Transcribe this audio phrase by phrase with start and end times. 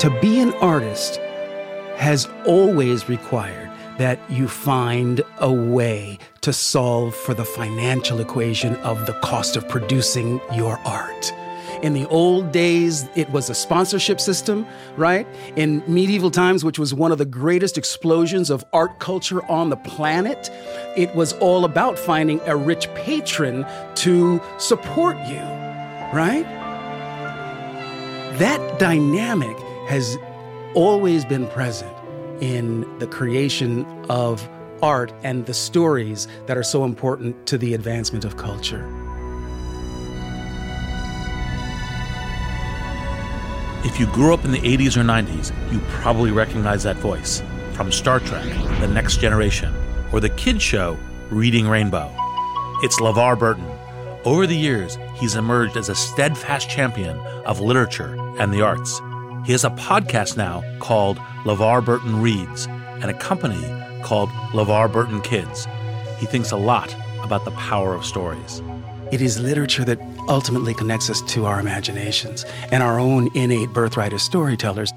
[0.00, 1.16] To be an artist
[1.96, 9.04] has always required that you find a way to solve for the financial equation of
[9.04, 11.34] the cost of producing your art.
[11.82, 15.26] In the old days, it was a sponsorship system, right?
[15.56, 19.76] In medieval times, which was one of the greatest explosions of art culture on the
[19.76, 20.48] planet,
[20.96, 25.42] it was all about finding a rich patron to support you,
[26.14, 26.46] right?
[28.38, 29.58] That dynamic
[29.90, 30.16] has
[30.74, 31.92] always been present
[32.40, 34.48] in the creation of
[34.82, 38.86] art and the stories that are so important to the advancement of culture.
[43.84, 47.90] If you grew up in the 80s or 90s, you probably recognize that voice from
[47.90, 48.44] Star Trek,
[48.78, 49.74] The Next Generation,
[50.12, 50.96] or the kids show
[51.30, 52.14] Reading Rainbow.
[52.84, 53.66] It's LeVar Burton.
[54.24, 59.00] Over the years, he's emerged as a steadfast champion of literature and the arts.
[59.44, 63.60] He has a podcast now called LeVar Burton Reads and a company
[64.02, 65.66] called LeVar Burton Kids.
[66.18, 68.62] He thinks a lot about the power of stories.
[69.10, 74.12] It is literature that ultimately connects us to our imaginations and our own innate birthright
[74.12, 74.92] as storytellers.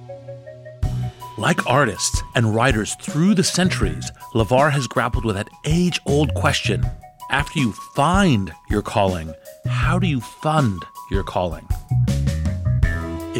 [1.38, 6.85] Like artists and writers through the centuries, LeVar has grappled with that age old question
[7.30, 9.33] after you find your calling,
[9.66, 11.67] how do you fund your calling?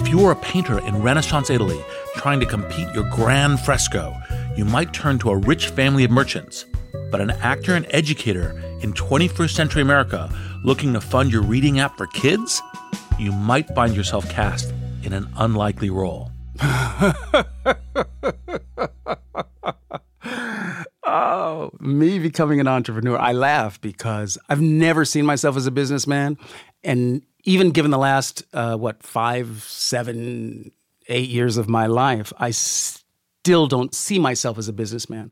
[0.04, 1.82] If you were a painter in Renaissance Italy
[2.18, 4.14] trying to compete your grand fresco,
[4.54, 6.66] you might turn to a rich family of merchants.
[7.10, 8.50] But an actor and educator
[8.82, 10.30] in 21st century America
[10.66, 12.62] looking to fund your reading app for kids,
[13.18, 14.74] you might find yourself cast
[15.04, 16.32] in an unlikely role.
[21.06, 26.38] oh, me becoming an entrepreneur, I laugh because I've never seen myself as a businessman.
[26.84, 30.72] And even given the last, uh, what, five, seven,
[31.08, 35.32] eight years of my life, I still don't see myself as a businessman.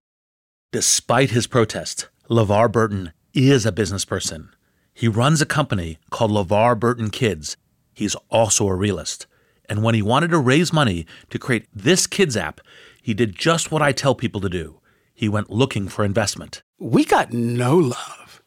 [0.71, 4.50] Despite his protest, LeVar Burton is a business person.
[4.94, 7.55] He runs a company called LeVar Burton Kids.
[7.94, 9.27] He's also a realist.
[9.69, 12.59] And when he wanted to raise money to create this kids app,
[13.01, 14.79] he did just what I tell people to do.
[15.13, 16.61] He went looking for investment.
[16.77, 18.41] We got no love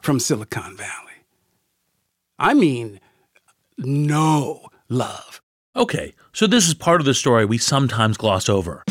[0.00, 1.13] from Silicon Valley.
[2.38, 2.98] I mean,
[3.78, 5.40] no love.
[5.76, 8.82] Okay, so this is part of the story we sometimes gloss over.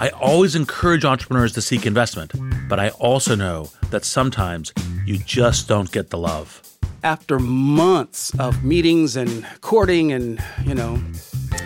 [0.00, 2.32] I always encourage entrepreneurs to seek investment,
[2.68, 4.72] but I also know that sometimes
[5.06, 6.60] you just don't get the love.
[7.04, 11.00] After months of meetings and courting and, you know,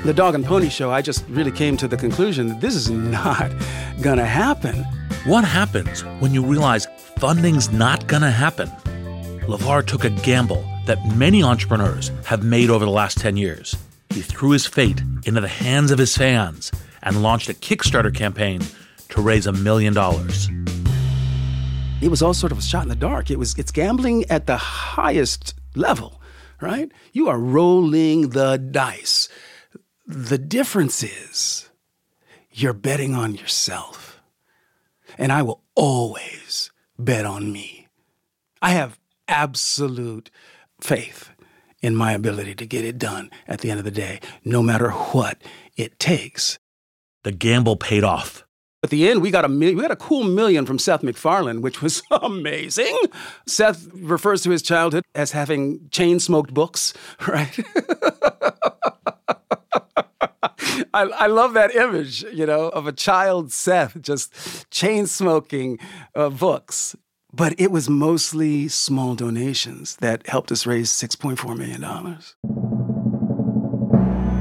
[0.05, 2.91] the dog and pony show, I just really came to the conclusion that this is
[2.91, 3.51] not
[4.03, 4.85] gonna happen.
[5.25, 6.87] What happens when you realize
[7.19, 8.71] funding's not gonna happen?
[9.47, 13.77] LeVar took a gamble that many entrepreneurs have made over the last 10 years.
[14.11, 18.61] He threw his fate into the hands of his fans and launched a Kickstarter campaign
[19.11, 20.51] to raise a million dollars.
[22.03, 23.31] It was all sort of a shot in the dark.
[23.31, 26.21] It was it's gambling at the highest level,
[26.61, 26.91] right?
[27.13, 29.29] You are rolling the dice.
[30.09, 31.69] The difference is
[32.51, 34.21] you're betting on yourself.
[35.17, 37.87] And I will always bet on me.
[38.61, 38.99] I have
[39.29, 40.31] absolute
[40.81, 41.31] faith
[41.83, 44.91] in my ability to get it done at the end of the day, no matter
[44.91, 45.43] what
[45.77, 46.59] it takes.
[47.25, 48.45] The gamble paid off.
[48.83, 51.61] At the end, we got a million, we got a cool million from Seth MacFarlane,
[51.61, 52.97] which was amazing.
[53.47, 56.95] Seth refers to his childhood as having chain smoked books,
[57.27, 57.59] right?
[60.95, 65.79] I, I, love that image, you know, of a child Seth just chain smoking
[66.15, 66.95] uh, books.
[67.37, 71.83] But it was mostly small donations that helped us raise $6.4 million.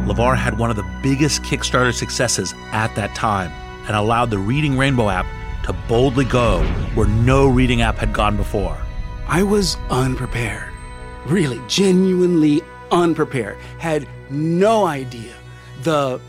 [0.07, 3.51] LeVar had one of the biggest Kickstarter successes at that time
[3.88, 5.25] and allowed the Reading Rainbow app
[5.65, 6.63] to boldly go
[6.94, 8.77] where no reading app had gone before.
[9.27, 10.71] I was unprepared,
[11.25, 12.62] really, genuinely
[12.92, 15.33] unprepared, had no idea
[15.83, 16.21] the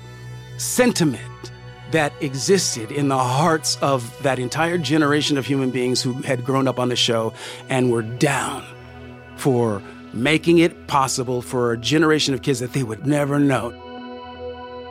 [0.56, 1.22] sentiment
[1.92, 6.66] that existed in the hearts of that entire generation of human beings who had grown
[6.66, 7.32] up on the show
[7.68, 8.64] and were down
[9.36, 13.70] for making it possible for a generation of kids that they would never know.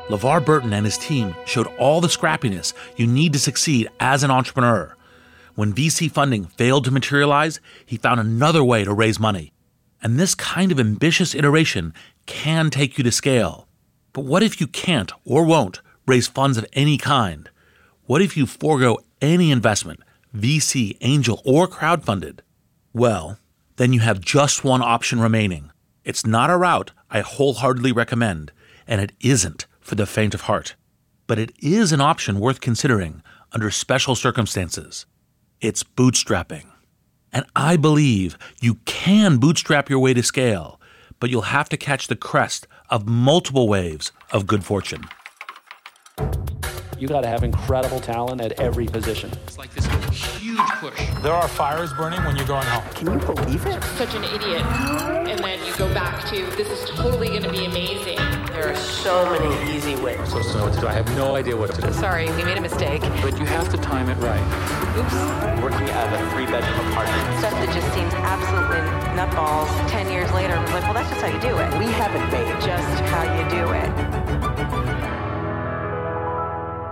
[0.08, 4.30] LeVar Burton and his team showed all the scrappiness you need to succeed as an
[4.30, 4.96] entrepreneur.
[5.56, 9.52] When VC funding failed to materialize, he found another way to raise money.
[10.04, 11.94] And this kind of ambitious iteration
[12.28, 13.68] can take you to scale.
[14.14, 17.50] But what if you can't or won't raise funds of any kind?
[18.06, 20.02] What if you forego any investment,
[20.36, 22.40] VC, angel, or crowdfunded?
[22.94, 23.40] Well,
[23.78, 25.72] then you have just one option remaining.
[26.04, 28.52] It's not a route I wholeheartedly recommend,
[28.88, 30.76] and it isn't for the faint of heart.
[31.28, 35.06] But it is an option worth considering under special circumstances.
[35.62, 36.66] It's bootstrapping.
[37.34, 40.80] And I believe you can bootstrap your way to scale,
[41.20, 45.06] but you'll have to catch the crest of multiple waves of good fortune.
[46.98, 49.30] You got to have incredible talent at every position.
[49.48, 49.86] It's like this
[50.40, 50.98] huge push.
[51.22, 52.84] There are fires burning when you're going home.
[52.94, 53.84] Can you believe it?
[53.98, 54.62] Such an idiot.
[55.28, 58.16] And then you go back to, this is totally going to be amazing.
[58.56, 60.32] There are so many easy wins.
[60.32, 60.88] So, so what to do.
[60.88, 61.92] I have no idea what to do.
[61.92, 63.02] Sorry, we made a mistake.
[63.22, 64.40] But you have to time it right.
[64.96, 65.62] Oops.
[65.62, 67.40] Working at a three bedroom apartment.
[67.40, 68.80] Stuff that just seems absolutely
[69.20, 70.54] nutballs 10 years later.
[70.56, 70.94] I was like, well,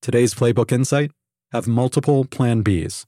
[0.00, 1.10] Today's Playbook Insight
[1.50, 3.04] have multiple Plan Bs.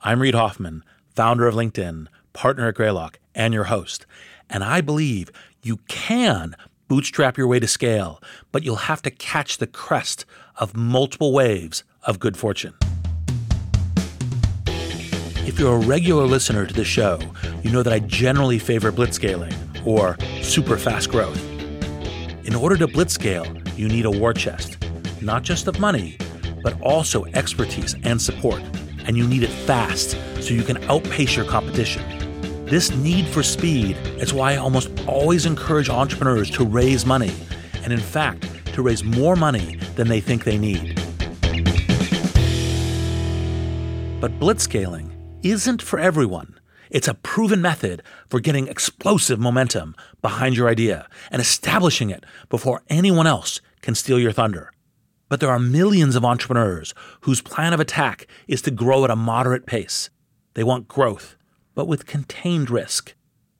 [0.00, 0.82] I'm Reid Hoffman,
[1.14, 4.04] founder of LinkedIn, partner at Greylock, and your host.
[4.50, 5.30] And I believe
[5.62, 6.56] you can
[6.88, 8.20] bootstrap your way to scale,
[8.50, 12.74] but you'll have to catch the crest of multiple waves of good fortune.
[15.46, 17.20] If you're a regular listener to the show,
[17.62, 19.54] you know that I generally favor blitzscaling
[19.86, 21.42] or super fast growth.
[22.44, 23.46] In order to blitzscale,
[23.76, 24.78] you need a war chest,
[25.20, 26.18] not just of money,
[26.62, 28.62] but also expertise and support.
[29.06, 32.02] And you need it fast so you can outpace your competition.
[32.66, 37.32] This need for speed is why I almost always encourage entrepreneurs to raise money,
[37.82, 40.96] and in fact, to raise more money than they think they need.
[44.20, 45.10] But blitzscaling
[45.42, 46.58] isn't for everyone.
[46.94, 52.84] It's a proven method for getting explosive momentum behind your idea and establishing it before
[52.88, 54.70] anyone else can steal your thunder.
[55.28, 59.16] But there are millions of entrepreneurs whose plan of attack is to grow at a
[59.16, 60.08] moderate pace.
[60.54, 61.34] They want growth,
[61.74, 63.16] but with contained risk.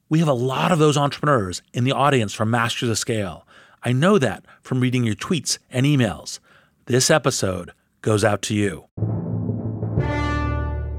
[0.07, 3.45] We have a lot of those entrepreneurs in the audience from Masters of Scale.
[3.83, 6.39] I know that from reading your tweets and emails.
[6.85, 8.85] This episode goes out to you.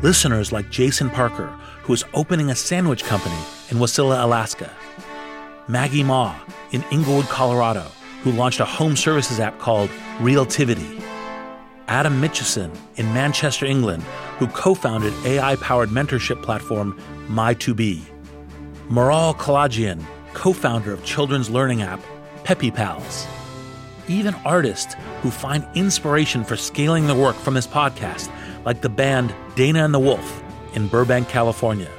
[0.02, 3.38] Listeners like Jason Parker, who is opening a sandwich company
[3.70, 4.72] in Wasilla, Alaska.
[5.68, 6.34] Maggie Ma
[6.72, 7.86] in Englewood, Colorado,
[8.22, 9.88] who launched a home services app called
[10.18, 11.00] Realtivity.
[11.86, 14.02] Adam Mitchison in Manchester, England,
[14.40, 18.00] who co founded AI powered mentorship platform My2B.
[18.88, 20.02] Maral Kalajian,
[20.34, 22.00] co founder of children's learning app
[22.42, 23.28] Peppy Pals.
[24.08, 28.28] Even artists who find inspiration for scaling their work from this podcast,
[28.64, 30.42] like the band Dana and the Wolf
[30.76, 31.90] in Burbank, California.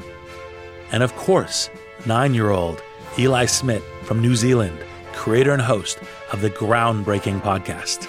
[0.93, 1.69] And of course,
[2.05, 2.81] nine year old
[3.19, 4.79] Eli Smith from New Zealand,
[5.11, 5.99] creator and host
[6.31, 8.07] of the groundbreaking podcast.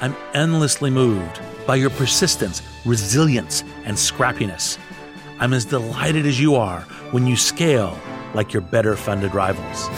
[0.00, 4.78] I'm endlessly moved by your persistence, resilience, and scrappiness.
[5.40, 6.80] I'm as delighted as you are
[7.10, 7.98] when you scale
[8.34, 9.88] like your better funded rivals.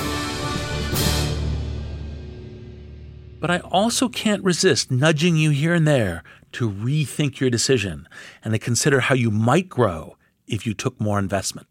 [3.40, 8.08] But I also can't resist nudging you here and there to rethink your decision
[8.42, 11.66] and to consider how you might grow if you took more investment.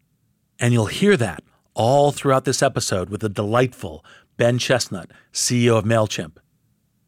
[0.58, 1.42] And you'll hear that
[1.74, 4.04] all throughout this episode with the delightful
[4.36, 6.38] Ben Chestnut, CEO of MailChimp.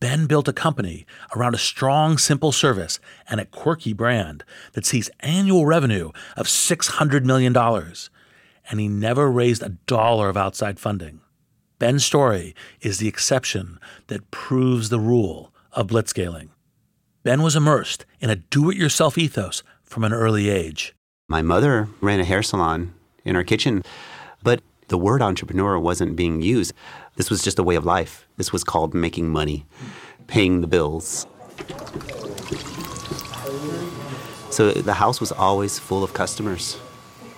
[0.00, 2.99] Ben built a company around a strong, simple service
[3.29, 7.55] and a quirky brand that sees annual revenue of $600 million.
[7.57, 11.21] And he never raised a dollar of outside funding.
[11.79, 16.49] Ben's story is the exception that proves the rule of blitzscaling.
[17.23, 20.95] Ben was immersed in a do it yourself ethos from an early age.
[21.29, 22.95] My mother ran a hair salon
[23.27, 23.83] in our kitchen,
[24.43, 26.73] but the word entrepreneur wasn't being used.
[27.17, 28.27] This was just a way of life.
[28.39, 29.67] This was called making money,
[30.29, 31.27] paying the bills.
[34.50, 36.79] So the house was always full of customers.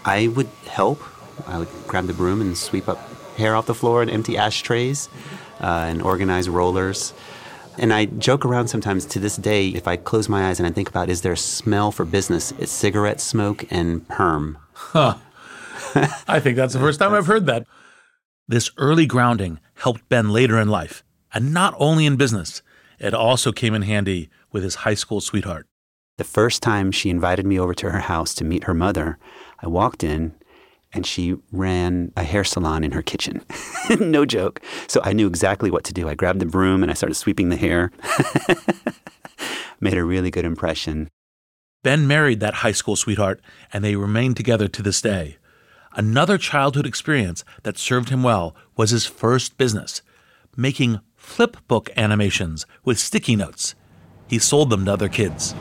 [0.04, 1.02] I would help.
[1.48, 3.00] I would grab the broom and sweep up
[3.36, 5.08] hair off the floor and empty ashtrays
[5.60, 7.12] uh, and organize rollers.
[7.78, 10.70] And I joke around sometimes to this day if I close my eyes and I
[10.70, 12.52] think about is there a smell for business?
[12.58, 14.58] It's cigarette smoke and perm.
[14.72, 15.16] Huh.
[16.28, 17.66] I think that's the first time I've heard that.
[18.46, 21.02] This early grounding helped Ben later in life,
[21.32, 22.62] and not only in business,
[22.98, 25.66] it also came in handy with his high school sweetheart.
[26.18, 29.18] The first time she invited me over to her house to meet her mother,
[29.60, 30.34] I walked in
[30.92, 33.42] and she ran a hair salon in her kitchen.
[34.00, 34.60] no joke.
[34.86, 36.08] So I knew exactly what to do.
[36.08, 37.90] I grabbed the broom and I started sweeping the hair.
[39.80, 41.08] Made a really good impression.
[41.82, 43.40] Ben married that high school sweetheart,
[43.72, 45.38] and they remain together to this day.
[45.94, 50.00] Another childhood experience that served him well was his first business,
[50.56, 53.74] making flip book animations with sticky notes.
[54.28, 55.54] He sold them to other kids.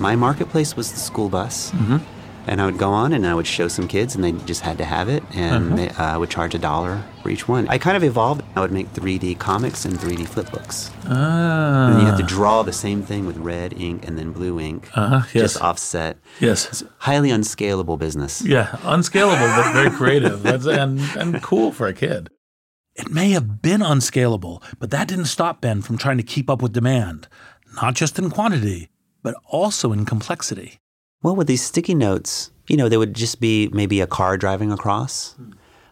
[0.00, 1.70] My marketplace was the school bus.
[1.70, 2.19] Mm-hmm.
[2.46, 4.78] And I would go on and I would show some kids, and they just had
[4.78, 5.76] to have it, and Uh-huh.
[5.76, 7.68] they, uh, I would charge a dollar for each one.
[7.68, 8.42] I kind of evolved.
[8.56, 10.90] I would make 3D comics and 3D flip books.
[11.06, 11.88] Ah.
[11.90, 14.88] And you have to draw the same thing with red ink and then blue ink,
[14.94, 15.52] Uh-huh, yes.
[15.52, 16.16] just offset.
[16.40, 16.66] Yes.
[16.66, 18.42] It's highly unscalable business.
[18.42, 22.30] Yeah, unscalable, but very creative That's, and, and cool for a kid.
[22.96, 26.60] It may have been unscalable, but that didn't stop Ben from trying to keep up
[26.62, 27.28] with demand,
[27.80, 28.88] not just in quantity,
[29.22, 30.78] but also in complexity.
[31.22, 34.72] Well, with these sticky notes, you know, they would just be maybe a car driving
[34.72, 35.36] across.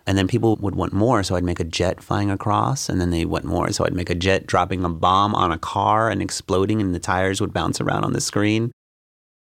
[0.06, 3.10] And then people would want more, so I'd make a jet flying across, and then
[3.10, 6.22] they want more, so I'd make a jet dropping a bomb on a car and
[6.22, 8.72] exploding, and the tires would bounce around on the screen.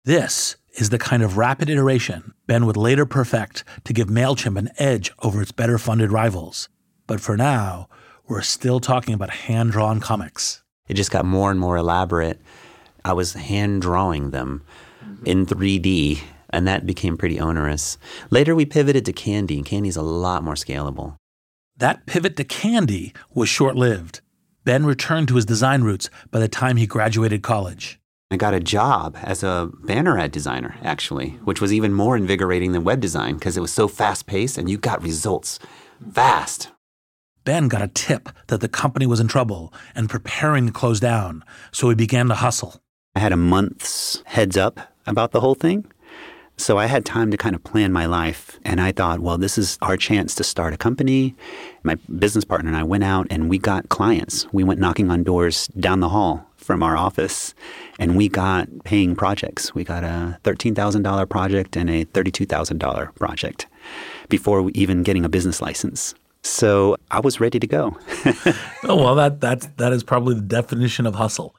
[0.06, 4.70] This is the kind of rapid iteration Ben would later perfect to give MailChimp an
[4.78, 6.70] edge over its better funded rivals.
[7.06, 7.90] But for now,
[8.26, 10.62] we're still talking about hand drawn comics.
[10.88, 12.40] It just got more and more elaborate.
[13.04, 14.62] I was hand drawing them
[15.24, 16.20] in 3D,
[16.50, 17.98] and that became pretty onerous.
[18.30, 21.16] Later, we pivoted to Candy, and Candy's a lot more scalable.
[21.76, 24.22] That pivot to candy was short lived.
[24.64, 28.00] Ben returned to his design roots by the time he graduated college.
[28.30, 32.72] I got a job as a banner ad designer, actually, which was even more invigorating
[32.72, 35.60] than web design because it was so fast paced and you got results
[36.12, 36.70] fast.
[37.44, 41.44] Ben got a tip that the company was in trouble and preparing to close down,
[41.70, 42.80] so he began to hustle.
[43.16, 45.86] I had a month's heads up about the whole thing.
[46.58, 48.60] So I had time to kind of plan my life.
[48.62, 51.34] And I thought, well, this is our chance to start a company.
[51.82, 54.46] My business partner and I went out and we got clients.
[54.52, 57.54] We went knocking on doors down the hall from our office
[57.98, 59.74] and we got paying projects.
[59.74, 63.66] We got a $13,000 project and a $32,000 project
[64.28, 66.14] before even getting a business license.
[66.42, 67.96] So I was ready to go.
[68.84, 71.54] oh, well, that, that's, that is probably the definition of hustle.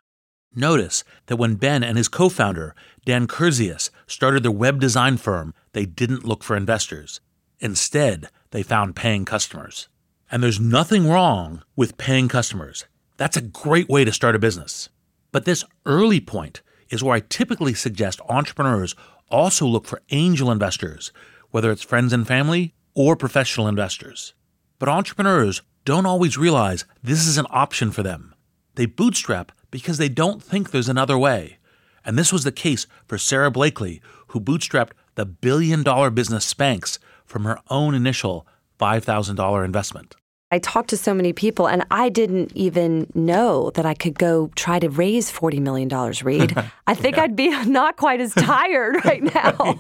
[0.56, 2.76] Notice that when Ben and his co founder,
[3.06, 7.22] Dan Kurzius, started their web design firm, they didn't look for investors.
[7.60, 9.88] Instead, they found paying customers.
[10.32, 12.86] And there's nothing wrong with paying customers.
[13.18, 14.90] That's a great way to start a business.
[15.32, 18.96] But this early point is where I typically suggest entrepreneurs
[19.30, 21.12] also look for angel investors,
[21.52, 24.34] whether it's friends and family or professional investors.
[24.80, 28.36] But entrepreneurs don't always realize this is an option for them.
[28.76, 31.58] They bootstrap because they don't think there's another way.
[32.06, 37.00] And this was the case for Sara Blakely, who bootstrapped the billion dollar business Spanx
[37.26, 38.48] from her own initial
[38.80, 40.16] $5,000 investment.
[40.50, 44.50] I talked to so many people, and I didn't even know that I could go
[44.56, 45.90] try to raise $40 million,
[46.24, 46.56] Reid.
[46.88, 47.24] I think Yeah.
[47.24, 49.76] I'd be not quite as tired right now.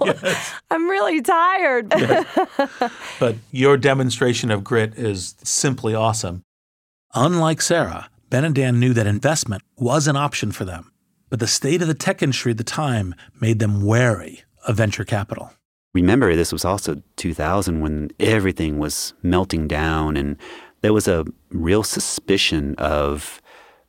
[0.70, 1.94] I'm really tired.
[3.18, 6.44] But your demonstration of grit is simply awesome.
[7.14, 10.92] Unlike Sarah, Ben and Dan knew that investment was an option for them,
[11.30, 15.06] but the state of the tech industry at the time made them wary of venture
[15.06, 15.54] capital.
[15.94, 20.36] Remember, this was also 2000 when everything was melting down, and
[20.82, 23.42] there was a real suspicion of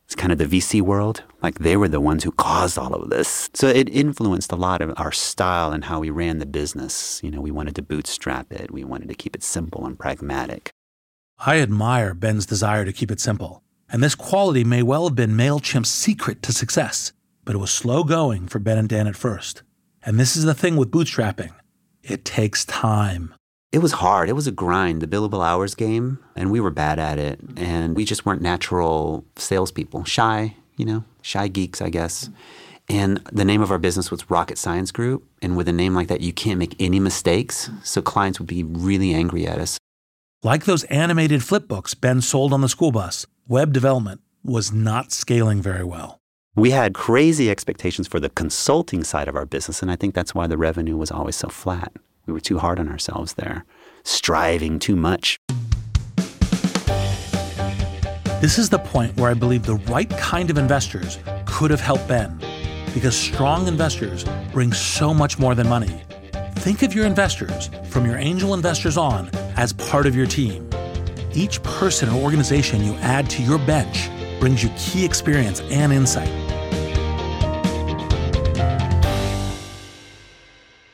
[0.05, 1.23] it's kind of the VC world.
[1.43, 3.51] Like they were the ones who caused all of this.
[3.53, 7.21] So it influenced a lot of our style and how we ran the business.
[7.23, 10.71] You know, we wanted to bootstrap it, we wanted to keep it simple and pragmatic.
[11.39, 15.37] I admire Ben's desire to keep it simple, and this quality may well have been
[15.37, 17.13] MailChimp's secret to success,
[17.45, 19.63] but it was slow going for Ben and Dan at first.
[20.03, 21.53] And this is the thing with bootstrapping
[22.03, 23.35] it takes time.
[23.71, 24.31] It was hard.
[24.31, 27.39] It was a grind, the billable hours game, and we were bad at it.
[27.57, 32.31] And we just weren't natural salespeople, shy, you know, shy geeks, I guess.
[32.89, 35.25] And the name of our business was Rocket Science Group.
[35.43, 37.69] And with a name like that, you can't make any mistakes.
[37.83, 39.79] So clients would be really angry at us.
[40.43, 45.11] Like those animated flip books Ben sold on the school bus, web development was not
[45.11, 46.21] scaling very well.
[46.55, 49.81] We had crazy expectations for the consulting side of our business.
[49.81, 51.91] And I think that's why the revenue was always so flat.
[52.27, 53.65] We were too hard on ourselves there,
[54.05, 55.39] striving too much.
[58.43, 62.07] This is the point where I believe the right kind of investors could have helped
[62.07, 62.39] Ben,
[62.93, 66.03] because strong investors bring so much more than money.
[66.57, 70.69] Think of your investors, from your angel investors on, as part of your team.
[71.39, 76.27] Each person or organization you add to your bench brings you key experience and insight.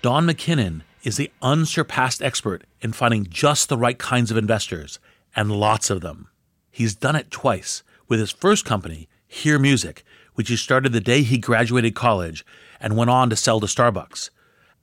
[0.03, 4.99] Don McKinnon is the unsurpassed expert in finding just the right kinds of investors,
[5.35, 6.29] and lots of them.
[6.71, 11.23] He's done it twice with his first company, Hear Music, which he started the day
[11.23, 12.45] he graduated college
[12.79, 14.29] and went on to sell to Starbucks.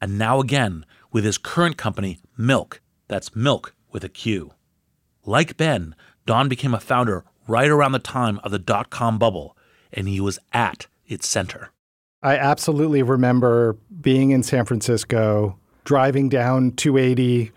[0.01, 2.81] And now again with his current company, Milk.
[3.07, 4.53] That's Milk with a Q.
[5.25, 9.55] Like Ben, Don became a founder right around the time of the dot com bubble,
[9.93, 11.69] and he was at its center.
[12.23, 17.51] I absolutely remember being in San Francisco driving down 280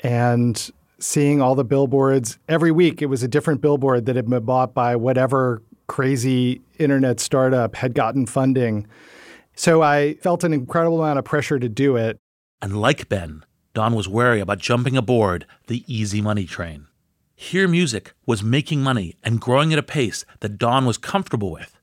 [0.00, 3.02] and seeing all the billboards every week.
[3.02, 7.94] It was a different billboard that had been bought by whatever crazy internet startup had
[7.94, 8.86] gotten funding.
[9.54, 12.18] So I felt an incredible amount of pressure to do it.
[12.60, 13.44] And like Ben,
[13.74, 16.87] Don was wary about jumping aboard the easy money train.
[17.40, 21.78] Hear Music was making money and growing at a pace that Don was comfortable with.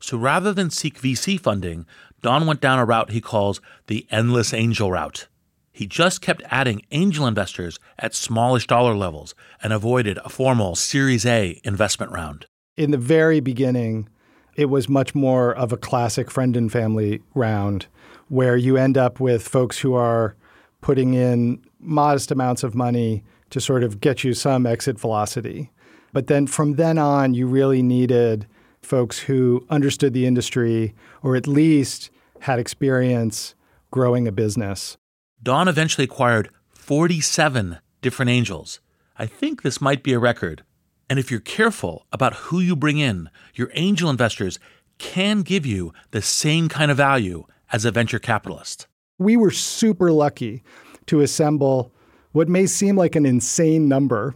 [0.00, 1.84] So rather than seek VC funding,
[2.22, 5.28] Don went down a route he calls the endless angel route.
[5.70, 11.26] He just kept adding angel investors at smallish dollar levels and avoided a formal Series
[11.26, 12.46] A investment round.
[12.78, 14.08] In the very beginning,
[14.56, 17.86] it was much more of a classic friend and family round
[18.28, 20.36] where you end up with folks who are
[20.80, 25.70] putting in modest amounts of money to sort of get you some exit velocity.
[26.12, 28.46] But then from then on, you really needed
[28.82, 33.54] folks who understood the industry or at least had experience
[33.90, 34.96] growing a business.
[35.42, 38.80] Don eventually acquired 47 different angels.
[39.18, 40.62] I think this might be a record.
[41.08, 44.58] And if you're careful about who you bring in, your angel investors
[44.98, 48.86] can give you the same kind of value as a venture capitalist.
[49.18, 50.62] We were super lucky
[51.06, 51.92] to assemble
[52.36, 54.34] what may seem like an insane number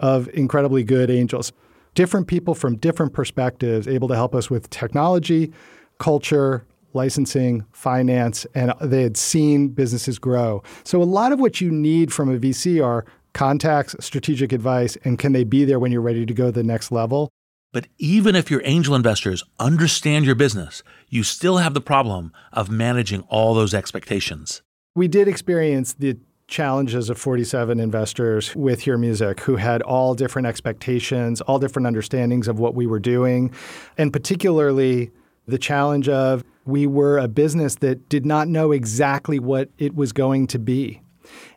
[0.00, 1.52] of incredibly good angels.
[1.94, 5.52] Different people from different perspectives able to help us with technology,
[5.98, 10.62] culture, licensing, finance, and they had seen businesses grow.
[10.82, 15.18] So a lot of what you need from a VC are contacts, strategic advice, and
[15.18, 17.28] can they be there when you're ready to go to the next level?
[17.70, 22.70] But even if your angel investors understand your business, you still have the problem of
[22.70, 24.62] managing all those expectations.
[24.94, 26.16] We did experience the
[26.52, 32.46] challenges of 47 investors with Your Music who had all different expectations, all different understandings
[32.46, 33.50] of what we were doing,
[33.96, 35.10] and particularly
[35.48, 40.12] the challenge of we were a business that did not know exactly what it was
[40.12, 41.00] going to be.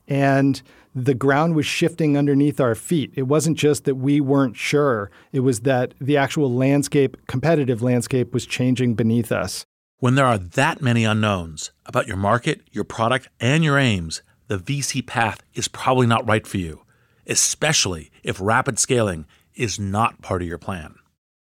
[0.07, 0.61] And
[0.95, 3.11] the ground was shifting underneath our feet.
[3.15, 8.33] It wasn't just that we weren't sure, it was that the actual landscape, competitive landscape,
[8.33, 9.65] was changing beneath us.
[9.99, 14.57] When there are that many unknowns about your market, your product, and your aims, the
[14.57, 16.81] VC path is probably not right for you,
[17.27, 20.95] especially if rapid scaling is not part of your plan.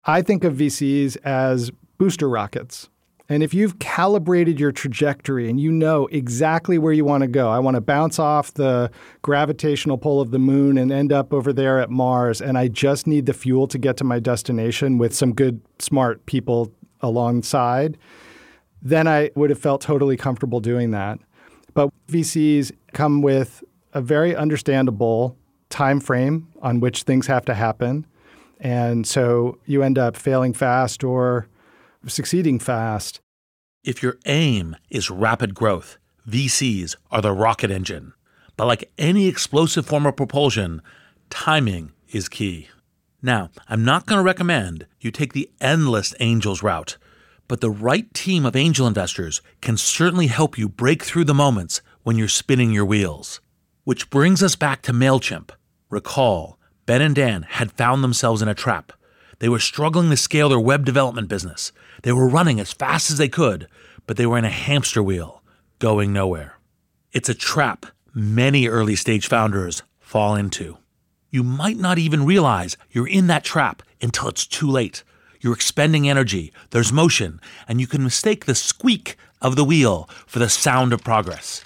[0.05, 2.89] I think of VCs as booster rockets.
[3.29, 7.49] And if you've calibrated your trajectory and you know exactly where you want to go,
[7.49, 11.53] I want to bounce off the gravitational pull of the moon and end up over
[11.53, 15.15] there at Mars, and I just need the fuel to get to my destination with
[15.15, 17.97] some good, smart people alongside,
[18.81, 21.17] then I would have felt totally comfortable doing that.
[21.73, 25.37] But VCs come with a very understandable
[25.69, 28.05] time frame on which things have to happen.
[28.59, 31.47] And so you end up failing fast or
[32.07, 33.21] succeeding fast.
[33.83, 38.13] If your aim is rapid growth, VCs are the rocket engine.
[38.55, 40.81] But like any explosive form of propulsion,
[41.29, 42.69] timing is key.
[43.21, 46.97] Now, I'm not going to recommend you take the endless angels route,
[47.53, 51.83] but the right team of angel investors can certainly help you break through the moments
[52.01, 53.41] when you're spinning your wheels.
[53.83, 55.51] Which brings us back to MailChimp.
[55.91, 58.91] Recall, Ben and Dan had found themselves in a trap.
[59.37, 61.71] They were struggling to scale their web development business.
[62.01, 63.67] They were running as fast as they could,
[64.07, 65.43] but they were in a hamster wheel,
[65.77, 66.57] going nowhere.
[67.11, 67.85] It's a trap
[68.15, 70.79] many early stage founders fall into.
[71.29, 75.03] You might not even realize you're in that trap until it's too late.
[75.43, 80.39] You're expending energy, there's motion, and you can mistake the squeak of the wheel for
[80.39, 81.65] the sound of progress.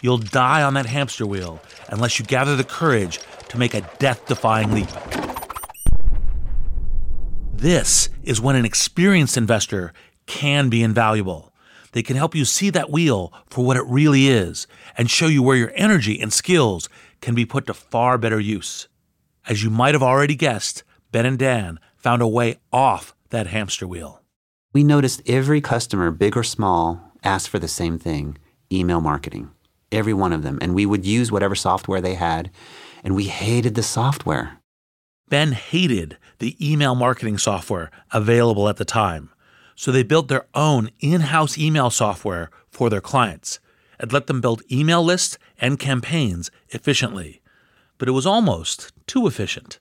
[0.00, 4.26] You'll die on that hamster wheel unless you gather the courage to make a death
[4.26, 4.88] defying leap.
[7.52, 9.92] This is when an experienced investor
[10.26, 11.52] can be invaluable.
[11.92, 14.66] They can help you see that wheel for what it really is
[14.98, 16.88] and show you where your energy and skills
[17.20, 18.88] can be put to far better use.
[19.46, 20.82] As you might have already guessed,
[21.12, 24.20] Ben and Dan found a way off that hamster wheel.
[24.72, 28.38] We noticed every customer, big or small, asked for the same thing
[28.72, 29.50] email marketing.
[29.92, 30.58] Every one of them.
[30.60, 32.50] And we would use whatever software they had,
[33.04, 34.58] and we hated the software.
[35.28, 39.30] Ben hated the email marketing software available at the time.
[39.76, 43.60] So they built their own in house email software for their clients
[43.98, 47.42] and let them build email lists and campaigns efficiently.
[47.98, 49.78] But it was almost too efficient.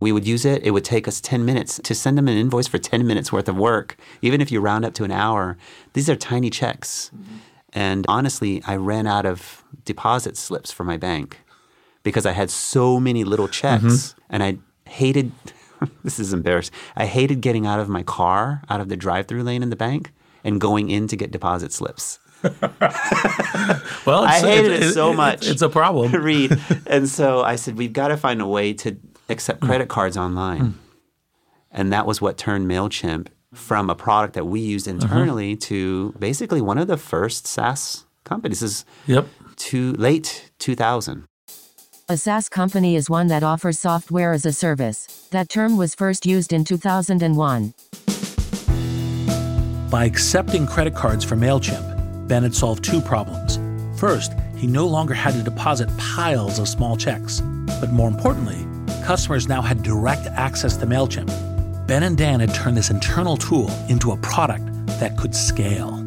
[0.00, 0.62] We would use it.
[0.62, 3.48] It would take us 10 minutes to send them an invoice for 10 minutes worth
[3.48, 3.96] of work.
[4.22, 5.56] Even if you round up to an hour,
[5.94, 7.10] these are tiny checks.
[7.14, 7.36] Mm-hmm.
[7.72, 11.38] And honestly, I ran out of deposit slips for my bank
[12.02, 14.20] because I had so many little checks mm-hmm.
[14.30, 14.58] and I
[14.88, 15.32] hated
[16.04, 16.74] this is embarrassing.
[16.96, 20.12] I hated getting out of my car, out of the drive-through lane in the bank,
[20.44, 22.18] and going in to get deposit slips.
[22.42, 25.48] well, I hated it, it so much.
[25.48, 26.12] It's a problem.
[26.18, 26.56] To read,
[26.86, 28.96] and so I said, we've got to find a way to
[29.28, 30.74] accept credit cards online, mm.
[31.70, 34.98] and that was what turned Mailchimp from a product that we used uh-huh.
[35.00, 35.60] internally uh-huh.
[35.60, 38.60] to basically one of the first SaaS companies.
[38.60, 39.26] This is yep.
[39.56, 41.24] to late 2000.
[42.10, 45.28] A SaaS company is one that offers software as a service.
[45.30, 47.74] That term was first used in 2001.
[49.90, 53.58] By accepting credit cards for MailChimp, Bennett solved two problems.
[53.98, 57.40] First, he no longer had to deposit piles of small checks.
[57.80, 58.66] But more importantly,
[59.08, 61.32] customers now had direct access to MailChimp.
[61.88, 64.66] Ben and Dan had turned this internal tool into a product
[65.00, 66.04] that could scale.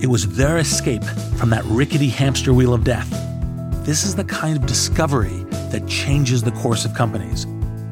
[0.00, 1.04] It was their escape
[1.38, 3.10] from that rickety hamster wheel of death
[3.84, 7.46] this is the kind of discovery that changes the course of companies.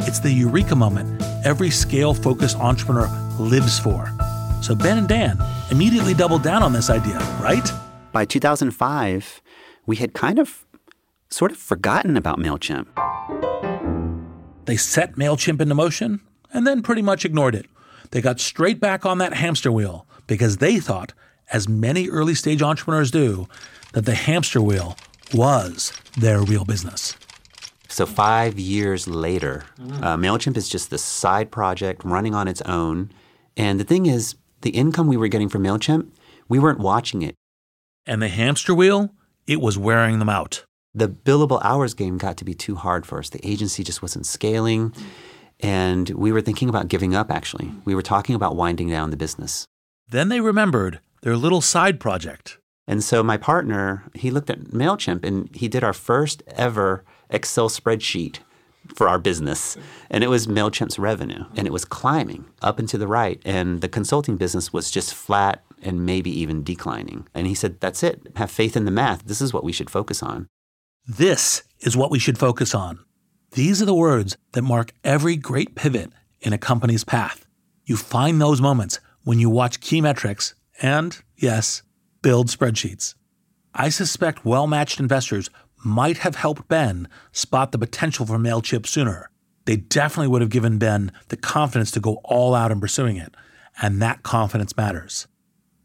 [0.06, 3.08] It's the eureka moment every scale focused entrepreneur
[3.40, 4.08] lives for.
[4.62, 5.36] So Ben and Dan
[5.72, 7.68] immediately doubled down on this idea, right?
[8.12, 9.42] By 2005,
[9.84, 10.64] we had kind of
[11.28, 13.49] sort of forgotten about MailChimp.
[14.70, 16.20] They set MailChimp into motion
[16.52, 17.66] and then pretty much ignored it.
[18.12, 21.12] They got straight back on that hamster wheel because they thought,
[21.52, 23.48] as many early stage entrepreneurs do,
[23.94, 24.96] that the hamster wheel
[25.34, 27.16] was their real business.
[27.88, 30.04] So, five years later, mm.
[30.04, 33.10] uh, MailChimp is just this side project running on its own.
[33.56, 36.12] And the thing is, the income we were getting from MailChimp,
[36.48, 37.34] we weren't watching it.
[38.06, 39.10] And the hamster wheel,
[39.48, 40.64] it was wearing them out.
[40.94, 43.30] The billable hours game got to be too hard for us.
[43.30, 44.94] The agency just wasn't scaling.
[45.60, 47.70] And we were thinking about giving up, actually.
[47.84, 49.66] We were talking about winding down the business.
[50.08, 52.58] Then they remembered their little side project
[52.90, 57.68] and so my partner, he looked at MailChimp and he did our first ever Excel
[57.68, 58.40] spreadsheet
[58.96, 59.76] for our business.
[60.10, 61.44] And it was MailChimp's revenue.
[61.56, 63.40] And it was climbing up and to the right.
[63.44, 67.28] And the consulting business was just flat and maybe even declining.
[67.32, 68.22] And he said, That's it.
[68.34, 69.24] Have faith in the math.
[69.24, 70.48] This is what we should focus on.
[71.06, 73.04] This is what we should focus on.
[73.52, 77.46] These are the words that mark every great pivot in a company's path.
[77.84, 81.82] You find those moments when you watch key metrics and, yes,
[82.22, 83.14] build spreadsheets.
[83.74, 85.50] I suspect well matched investors
[85.84, 89.30] might have helped Ben spot the potential for MailChimp sooner.
[89.64, 93.34] They definitely would have given Ben the confidence to go all out in pursuing it,
[93.80, 95.26] and that confidence matters.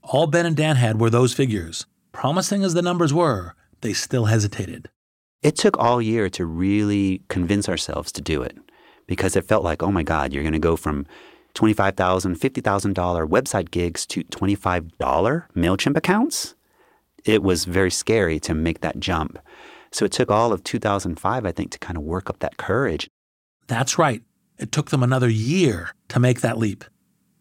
[0.01, 1.85] All Ben and Dan had were those figures.
[2.11, 4.89] Promising as the numbers were, they still hesitated.
[5.45, 8.57] It took all year to really convince ourselves to do it
[9.05, 11.05] because it felt like, oh my God, you're going to go from
[11.53, 14.89] $25,000, $50,000 website gigs to $25
[15.55, 16.55] MailChimp accounts,
[17.25, 19.37] it was very scary to make that jump.
[19.91, 23.07] So it took all of 2005, I think, to kind of work up that courage.
[23.67, 24.23] That's right.
[24.57, 26.83] It took them another year to make that leap.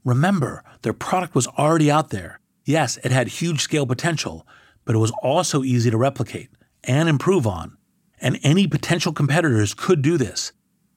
[0.05, 2.39] Remember, their product was already out there.
[2.67, 4.47] Yes, it had huge scale potential,
[4.85, 6.51] but it was also easy to replicate
[6.83, 7.79] and improve on.
[8.25, 10.53] And any potential competitors could do this.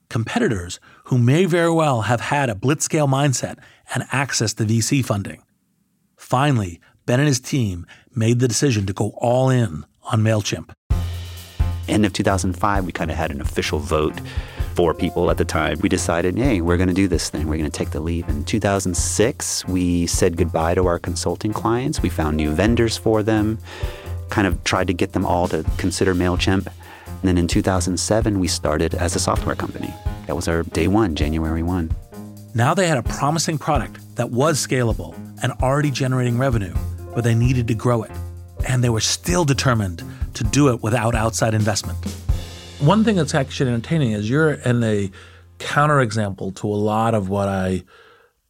[0.10, 3.58] Competitors who may very well have had a blitzscale mindset
[3.94, 5.44] and access to VC funding.
[6.16, 7.86] Finally, Ben and his team
[8.16, 10.72] made the decision to go all in on MailChimp.
[11.90, 14.18] End of 2005, we kind of had an official vote
[14.76, 15.80] for people at the time.
[15.82, 17.48] We decided, hey, we're going to do this thing.
[17.48, 18.30] We're going to take the leap.
[18.30, 22.02] In 2006, we said goodbye to our consulting clients.
[22.02, 23.60] We found new vendors for them,
[24.30, 26.72] kind of tried to get them all to consider MailChimp.
[27.28, 29.94] And then in 2007, we started as a software company.
[30.28, 31.92] That was our day one, January 1.
[32.56, 35.14] Now they had a promising product that was scalable
[35.44, 36.74] and already generating revenue,
[37.14, 38.12] but they needed to grow it.
[38.66, 40.04] And they were still determined
[40.36, 41.98] to do it without outside investment.
[42.80, 45.12] One thing that's actually entertaining is you're in a
[45.60, 47.84] counterexample to a lot of what I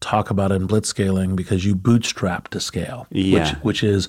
[0.02, 3.40] talk about in blitzscaling because you bootstrap to scale, yeah.
[3.40, 4.08] which, which is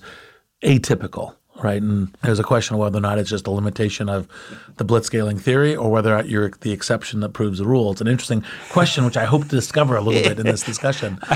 [0.63, 1.81] atypical right?
[1.81, 4.29] And there's a question of whether or not it's just a limitation of
[4.77, 7.93] the blitzscaling theory or whether you're the exception that proves the rule.
[7.93, 11.19] It's an interesting question, which I hope to discover a little bit in this discussion.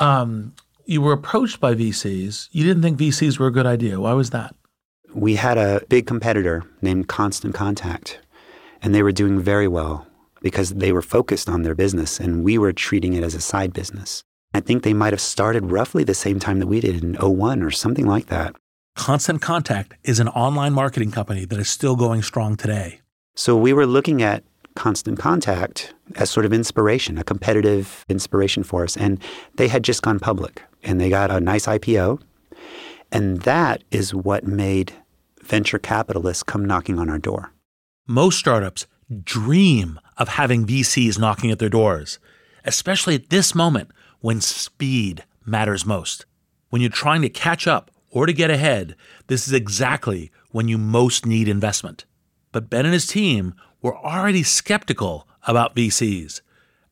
[0.00, 2.48] Um, you were approached by VCs.
[2.50, 4.00] You didn't think VCs were a good idea.
[4.00, 4.54] Why was that?
[5.14, 8.18] We had a big competitor named Constant Contact,
[8.80, 10.06] and they were doing very well
[10.40, 13.72] because they were focused on their business and we were treating it as a side
[13.72, 14.24] business.
[14.54, 17.62] I think they might have started roughly the same time that we did in 01
[17.62, 18.54] or something like that.
[18.94, 23.00] Constant Contact is an online marketing company that is still going strong today.
[23.34, 24.44] So we were looking at
[24.76, 28.96] Constant Contact as sort of inspiration, a competitive inspiration for us.
[28.96, 29.20] And
[29.56, 32.20] they had just gone public and they got a nice IPO.
[33.10, 34.92] And that is what made
[35.42, 37.52] venture capitalists come knocking on our door.
[38.06, 38.86] Most startups
[39.24, 42.18] dream of having VCs knocking at their doors,
[42.64, 46.26] especially at this moment when speed matters most.
[46.68, 48.94] When you're trying to catch up or to get ahead,
[49.26, 52.04] this is exactly when you most need investment.
[52.52, 56.42] But Ben and his team were already skeptical about VCs,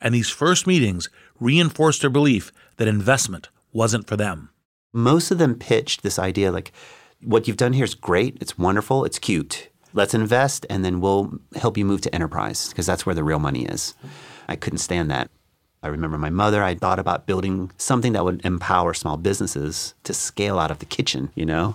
[0.01, 4.49] and these first meetings reinforced their belief that investment wasn't for them.
[4.93, 6.73] Most of them pitched this idea like,
[7.23, 9.69] what you've done here is great, it's wonderful, it's cute.
[9.93, 13.39] Let's invest, and then we'll help you move to enterprise because that's where the real
[13.39, 13.95] money is.
[14.49, 15.31] I couldn't stand that.
[15.83, 20.13] I remember my mother, I thought about building something that would empower small businesses to
[20.13, 21.75] scale out of the kitchen, you know?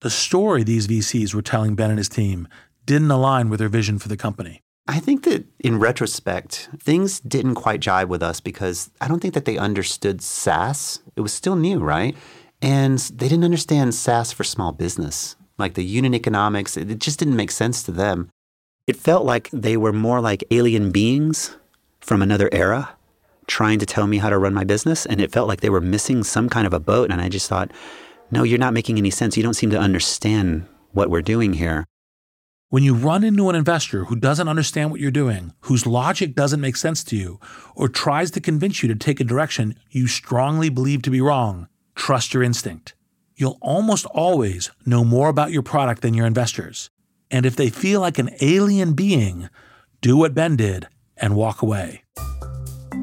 [0.00, 2.48] The story these VCs were telling Ben and his team
[2.86, 4.62] didn't align with their vision for the company.
[4.88, 9.34] I think that in retrospect, things didn't quite jive with us because I don't think
[9.34, 11.00] that they understood SaaS.
[11.14, 12.16] It was still new, right?
[12.60, 15.36] And they didn't understand SaaS for small business.
[15.58, 18.30] Like the unit economics, it just didn't make sense to them.
[18.88, 21.56] It felt like they were more like alien beings
[22.00, 22.96] from another era
[23.50, 25.04] trying to tell me how to run my business.
[25.04, 27.10] And it felt like they were missing some kind of a boat.
[27.10, 27.70] And I just thought,
[28.30, 29.36] no, you're not making any sense.
[29.36, 31.84] You don't seem to understand what we're doing here.
[32.68, 36.60] When you run into an investor who doesn't understand what you're doing, whose logic doesn't
[36.60, 37.40] make sense to you,
[37.74, 41.66] or tries to convince you to take a direction you strongly believe to be wrong,
[41.96, 42.94] trust your instinct.
[43.34, 46.90] You'll almost always know more about your product than your investors.
[47.28, 49.48] And if they feel like an alien being,
[50.00, 50.86] do what Ben did
[51.16, 52.04] and walk away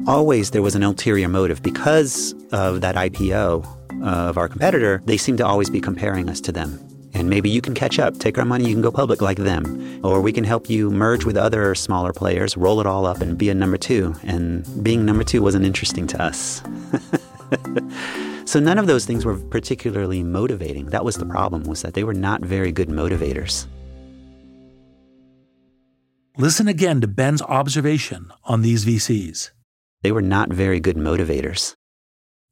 [0.08, 3.64] always there was an ulterior motive because of that IPO
[4.02, 5.02] uh, of our competitor.
[5.04, 6.82] They seem to always be comparing us to them.
[7.12, 10.00] And maybe you can catch up, take our money, you can go public like them.
[10.02, 13.36] Or we can help you merge with other smaller players, roll it all up, and
[13.36, 14.14] be a number two.
[14.22, 16.62] And being number two wasn't interesting to us.
[18.46, 20.86] so none of those things were particularly motivating.
[20.86, 23.66] That was the problem, was that they were not very good motivators.
[26.38, 29.50] Listen again to Ben's observation on these VCs.
[30.02, 31.74] They were not very good motivators.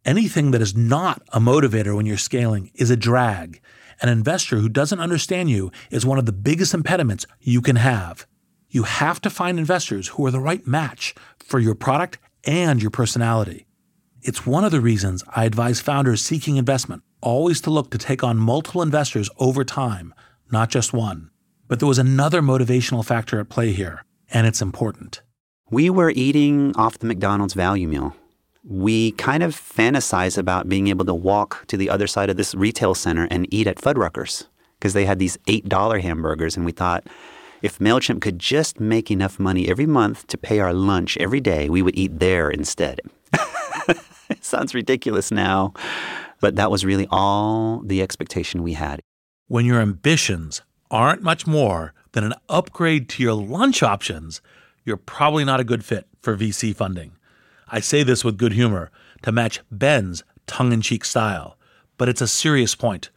[0.05, 3.61] Anything that is not a motivator when you're scaling is a drag.
[4.01, 8.27] An investor who doesn't understand you is one of the biggest impediments you can have.
[8.69, 12.91] You have to find investors who are the right match for your product and your
[12.91, 13.67] personality.
[14.23, 18.23] It's one of the reasons I advise founders seeking investment always to look to take
[18.23, 20.13] on multiple investors over time,
[20.51, 21.31] not just one.
[21.69, 25.23] But there was another motivational factor at play here, and it's important.
[25.69, 28.15] We were eating off the McDonald's value meal.
[28.63, 32.55] We kind of fantasize about being able to walk to the other side of this
[32.55, 34.47] retail center and eat at Fuddruckers
[34.79, 36.57] because they had these $8 hamburgers.
[36.57, 37.09] And we thought
[37.63, 41.69] if MailChimp could just make enough money every month to pay our lunch every day,
[41.69, 43.01] we would eat there instead.
[44.29, 45.73] it sounds ridiculous now,
[46.41, 49.01] but that was really all the expectation we had.
[49.49, 54.41] When your ambitions aren't much more than an upgrade to your lunch options,
[54.87, 57.13] you're probably not a good fit for VC funding.
[57.69, 58.91] I say this with good humor
[59.23, 61.59] to match Ben's tongue in cheek style,
[61.99, 63.11] but it's a serious point.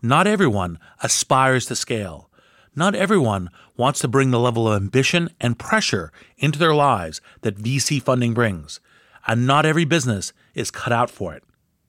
[0.00, 2.30] Not everyone aspires to scale.
[2.76, 7.58] Not everyone wants to bring the level of ambition and pressure into their lives that
[7.58, 8.78] VC funding brings.
[9.26, 11.42] And not every business is cut out for it.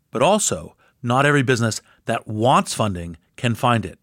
[0.10, 4.00] But also, not every business that wants funding can find it.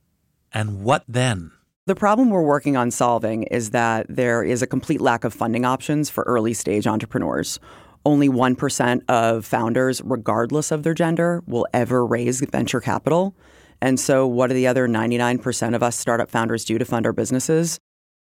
[0.52, 1.50] And what then?
[1.86, 5.66] The problem we're working on solving is that there is a complete lack of funding
[5.66, 7.60] options for early stage entrepreneurs.
[8.06, 13.36] Only 1% of founders, regardless of their gender, will ever raise venture capital.
[13.82, 17.12] And so, what do the other 99% of us startup founders do to fund our
[17.12, 17.78] businesses?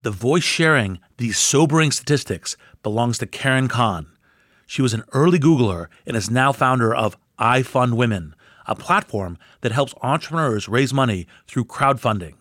[0.02, 4.08] The voice sharing these sobering statistics belongs to Karen Cahn.
[4.66, 8.34] She was an early Googler and is now founder of I Fund Women,
[8.66, 12.34] a platform that helps entrepreneurs raise money through crowdfunding.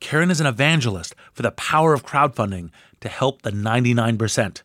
[0.00, 4.62] Karen is an evangelist for the power of crowdfunding to help the 99%.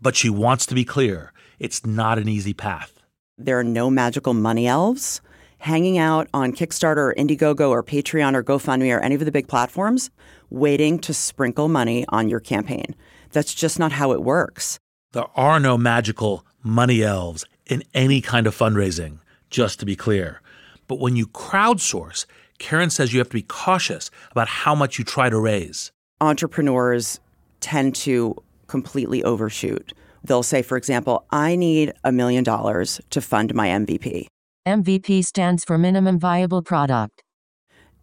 [0.00, 3.02] But she wants to be clear it's not an easy path.
[3.36, 5.20] There are no magical money elves.
[5.58, 9.46] Hanging out on Kickstarter or Indiegogo or Patreon or GoFundMe or any of the big
[9.46, 10.10] platforms,
[10.48, 12.94] waiting to sprinkle money on your campaign.
[13.32, 14.78] That's just not how it works.
[15.12, 19.18] There are no magical money elves in any kind of fundraising,
[19.50, 20.40] just to be clear.
[20.88, 22.24] But when you crowdsource,
[22.60, 25.90] Karen says you have to be cautious about how much you try to raise.
[26.20, 27.18] Entrepreneurs
[27.58, 28.36] tend to
[28.68, 29.92] completely overshoot.
[30.22, 34.26] They'll say, for example, I need a million dollars to fund my MVP.
[34.68, 37.22] MVP stands for minimum viable product.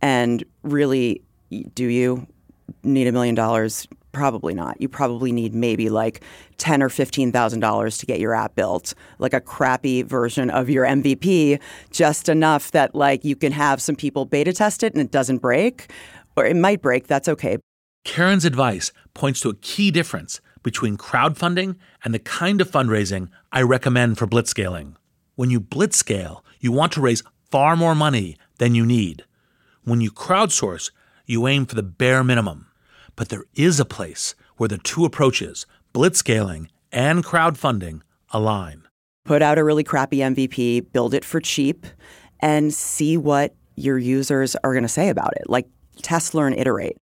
[0.01, 1.21] And really,
[1.75, 2.27] do you
[2.83, 3.87] need a million dollars?
[4.17, 4.81] Probably not.
[4.81, 6.23] You probably need maybe like
[6.57, 10.71] ten or fifteen thousand dollars to get your app built, like a crappy version of
[10.71, 11.59] your MVP,
[11.91, 15.37] just enough that like you can have some people beta test it and it doesn't
[15.37, 15.91] break,
[16.35, 17.05] or it might break.
[17.05, 17.59] That's okay.
[18.05, 23.61] Karen's advice points to a key difference between crowdfunding and the kind of fundraising I
[23.61, 24.95] recommend for blitzscaling.
[25.35, 29.25] When you blitzscale, you want to raise far more money than you need.
[29.83, 30.89] When you crowdsource,
[31.27, 32.66] you aim for the bare minimum.
[33.17, 38.83] But there is a place where the two approaches, blitzscaling and crowdfunding, align.
[39.25, 41.85] Put out a really crappy MVP, build it for cheap,
[42.39, 45.49] and see what your users are going to say about it.
[45.49, 45.67] Like
[46.01, 46.95] test, learn, iterate.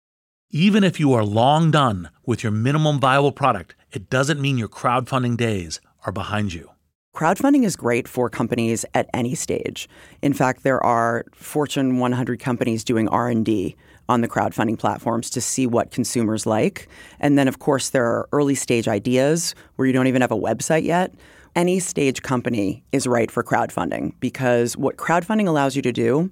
[0.50, 4.68] Even if you are long done with your minimum viable product, it doesn't mean your
[4.68, 6.70] crowdfunding days are behind you.
[7.14, 9.88] Crowdfunding is great for companies at any stage.
[10.22, 13.76] In fact, there are Fortune 100 companies doing R&D
[14.08, 16.88] on the crowdfunding platforms to see what consumers like.
[17.20, 20.36] And then of course there are early stage ideas where you don't even have a
[20.36, 21.14] website yet.
[21.56, 26.30] Any stage company is right for crowdfunding because what crowdfunding allows you to do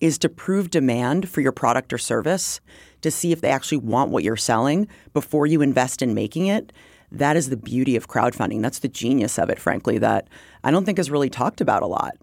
[0.00, 2.60] is to prove demand for your product or service
[3.00, 6.72] to see if they actually want what you're selling before you invest in making it.
[7.10, 8.60] That is the beauty of crowdfunding.
[8.60, 10.28] That's the genius of it, frankly, that
[10.62, 12.16] I don't think is really talked about a lot.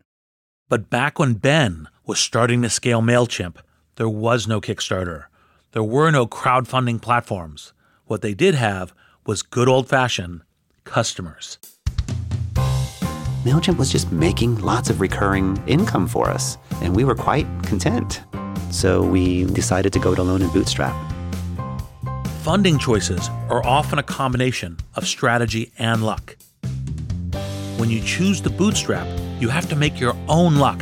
[0.69, 3.57] But back when Ben was starting to scale MailChimp,
[3.95, 5.25] there was no Kickstarter.
[5.73, 7.73] There were no crowdfunding platforms.
[8.05, 8.93] What they did have
[9.25, 10.41] was good old fashioned
[10.83, 11.57] customers.
[13.43, 18.21] MailChimp was just making lots of recurring income for us, and we were quite content.
[18.69, 20.95] So we decided to go it alone and bootstrap.
[22.43, 26.37] Funding choices are often a combination of strategy and luck.
[27.77, 29.07] When you choose to bootstrap,
[29.39, 30.81] you have to make your own luck.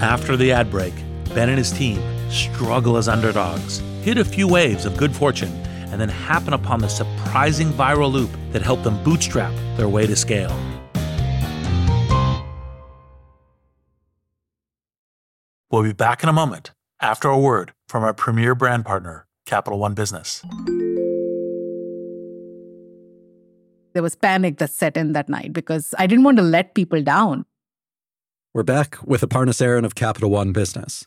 [0.00, 0.94] After the ad break,
[1.34, 1.98] Ben and his team
[2.30, 5.52] struggle as underdogs, hit a few waves of good fortune,
[5.90, 10.16] and then happen upon the surprising viral loop that helped them bootstrap their way to
[10.16, 10.56] scale.
[15.70, 19.78] We'll be back in a moment after a word from our premier brand partner, Capital
[19.78, 20.42] One Business.
[23.92, 27.02] There was panic that set in that night because I didn't want to let people
[27.02, 27.44] down.
[28.52, 31.06] We're back with Aparna Saran of Capital One Business.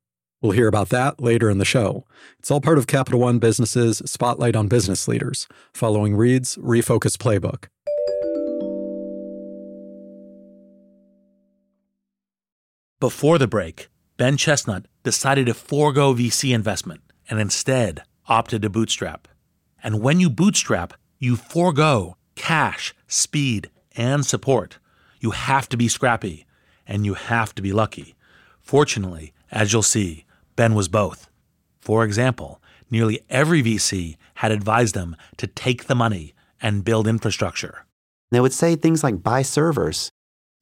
[0.41, 2.05] We'll hear about that later in the show.
[2.39, 7.67] It's all part of Capital One Business's Spotlight on Business Leaders, following Reid's Refocus Playbook.
[12.99, 19.27] Before the break, Ben Chestnut decided to forego VC investment and instead opted to bootstrap.
[19.83, 24.79] And when you bootstrap, you forego cash, speed, and support.
[25.19, 26.47] You have to be scrappy
[26.87, 28.15] and you have to be lucky.
[28.59, 30.25] Fortunately, as you'll see,
[30.61, 31.27] Ben was both.
[31.79, 37.87] For example, nearly every VC had advised them to take the money and build infrastructure.
[38.29, 40.11] They would say things like buy servers.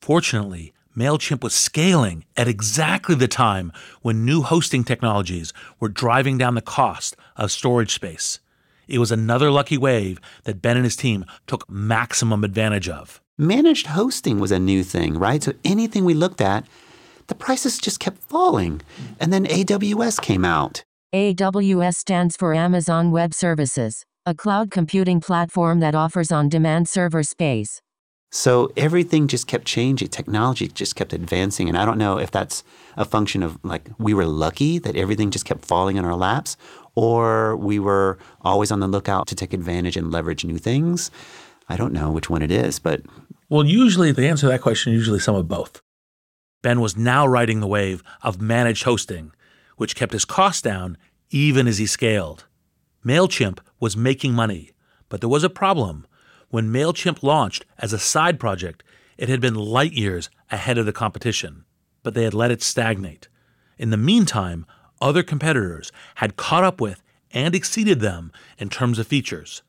[0.01, 6.55] Fortunately, MailChimp was scaling at exactly the time when new hosting technologies were driving down
[6.55, 8.39] the cost of storage space.
[8.87, 13.19] It was another lucky wave that Ben and his team took maximum advantage of.
[13.37, 15.43] Managed hosting was a new thing, right?
[15.43, 16.63] So anything we looked at,
[17.29, 18.81] the prices just kept falling.
[19.19, 20.83] And then AWS came out.
[21.15, 27.23] AWS stands for Amazon Web Services, a cloud computing platform that offers on demand server
[27.23, 27.81] space.
[28.31, 30.09] So everything just kept changing.
[30.09, 31.67] Technology just kept advancing.
[31.67, 32.63] And I don't know if that's
[32.95, 36.55] a function of like we were lucky that everything just kept falling in our laps,
[36.93, 41.09] or we were always on the lookout to take advantage and leverage new things.
[41.69, 43.01] I don't know which one it is, but.
[43.49, 45.81] Well, usually the answer to that question is usually some of both.
[46.61, 49.31] Ben was now riding the wave of managed hosting,
[49.77, 50.97] which kept his costs down
[51.29, 52.45] even as he scaled.
[53.05, 54.71] MailChimp was making money,
[55.07, 56.05] but there was a problem
[56.49, 58.83] when MailChimp launched as a side project,
[59.17, 61.65] it had been light years ahead of the competition,
[62.03, 63.27] but they had let it stagnate.
[63.77, 64.65] In the meantime,
[64.99, 67.01] other competitors had caught up with
[67.31, 69.61] and exceeded them in terms of features.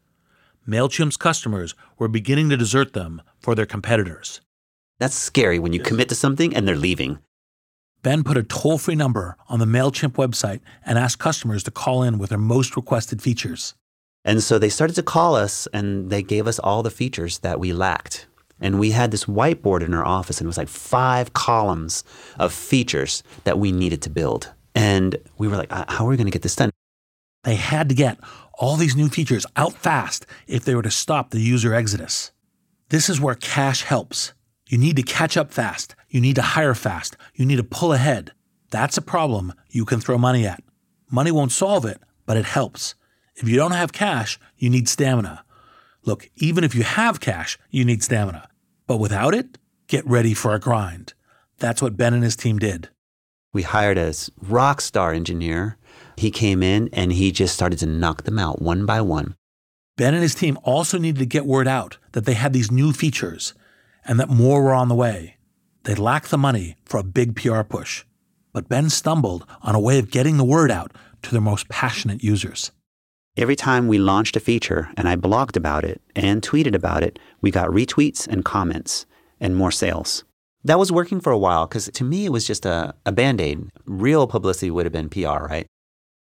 [0.67, 4.41] MailChimp's customers were beginning to desert them for their competitors.
[5.01, 7.19] That's scary when you commit to something and they're leaving.
[8.03, 12.03] Ben put a toll free number on the MailChimp website and asked customers to call
[12.03, 13.75] in with their most requested features.
[14.27, 17.59] And so they started to call us and they gave us all the features that
[17.59, 18.27] we lacked.
[18.61, 22.05] And we had this whiteboard in our office and it was like five columns
[22.39, 24.53] of features that we needed to build.
[24.75, 26.71] And we were like, how are we going to get this done?
[27.45, 28.19] They had to get
[28.59, 32.33] all these new features out fast if they were to stop the user exodus.
[32.91, 34.35] This is where cash helps.
[34.71, 35.97] You need to catch up fast.
[36.11, 37.17] You need to hire fast.
[37.35, 38.31] You need to pull ahead.
[38.71, 40.63] That's a problem you can throw money at.
[41.11, 42.95] Money won't solve it, but it helps.
[43.35, 45.45] If you don't have cash, you need stamina.
[46.05, 48.49] Look, even if you have cash, you need stamina.
[48.87, 49.59] But without it,
[49.89, 51.15] get ready for a grind.
[51.59, 52.91] That's what Ben and his team did.
[53.53, 55.79] We hired a rock star engineer.
[56.17, 59.35] He came in and he just started to knock them out one by one.
[59.97, 62.93] Ben and his team also needed to get word out that they had these new
[62.93, 63.53] features
[64.11, 65.37] and that more were on the way.
[65.85, 68.05] They lacked the money for a big PR push.
[68.53, 70.93] But Ben stumbled on a way of getting the word out
[71.23, 72.73] to their most passionate users.
[73.37, 77.21] Every time we launched a feature and I blogged about it and tweeted about it,
[77.41, 79.07] we got retweets and comments
[79.39, 80.25] and more sales.
[80.65, 83.41] That was working for a while because to me it was just a, a band
[83.41, 83.71] aid.
[83.87, 85.67] Real publicity would have been PR, right?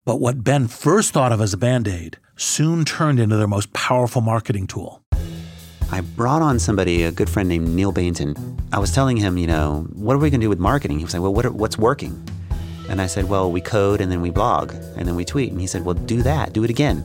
[0.04, 3.72] But what Ben first thought of as a band aid soon turned into their most
[3.72, 5.02] powerful marketing tool.
[5.90, 8.36] I brought on somebody, a good friend named Neil Bainton.
[8.72, 10.98] I was telling him, you know, what are we going to do with marketing?
[10.98, 12.22] He was like, well, what are, what's working?
[12.88, 15.52] And I said, Well, we code and then we blog and then we tweet.
[15.52, 17.04] And he said, Well, do that, do it again.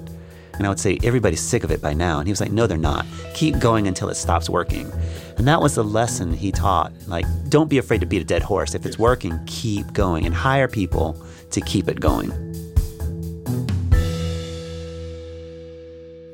[0.54, 2.20] And I would say, Everybody's sick of it by now.
[2.20, 3.06] And he was like, No, they're not.
[3.34, 4.92] Keep going until it stops working.
[5.38, 6.94] And that was the lesson he taught.
[7.08, 8.76] Like, don't be afraid to beat a dead horse.
[8.76, 11.22] If it's working, keep going and hire people
[11.52, 12.32] to keep it going.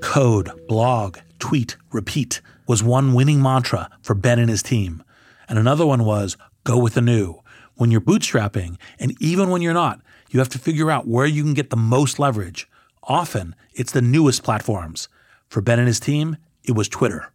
[0.01, 5.03] Code, blog, tweet, repeat was one winning mantra for Ben and his team.
[5.47, 7.41] And another one was go with the new
[7.75, 11.43] when you're bootstrapping, and even when you're not, you have to figure out where you
[11.43, 12.69] can get the most leverage.
[13.03, 15.07] Often, it's the newest platforms.
[15.47, 17.31] For Ben and his team, it was Twitter.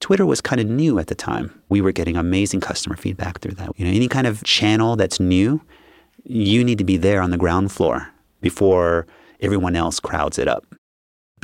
[0.00, 1.62] Twitter was kind of new at the time.
[1.68, 3.70] We were getting amazing customer feedback through that.
[3.78, 5.62] You know, any kind of channel that's new,
[6.24, 9.06] you need to be there on the ground floor before
[9.40, 10.66] everyone else crowds it up.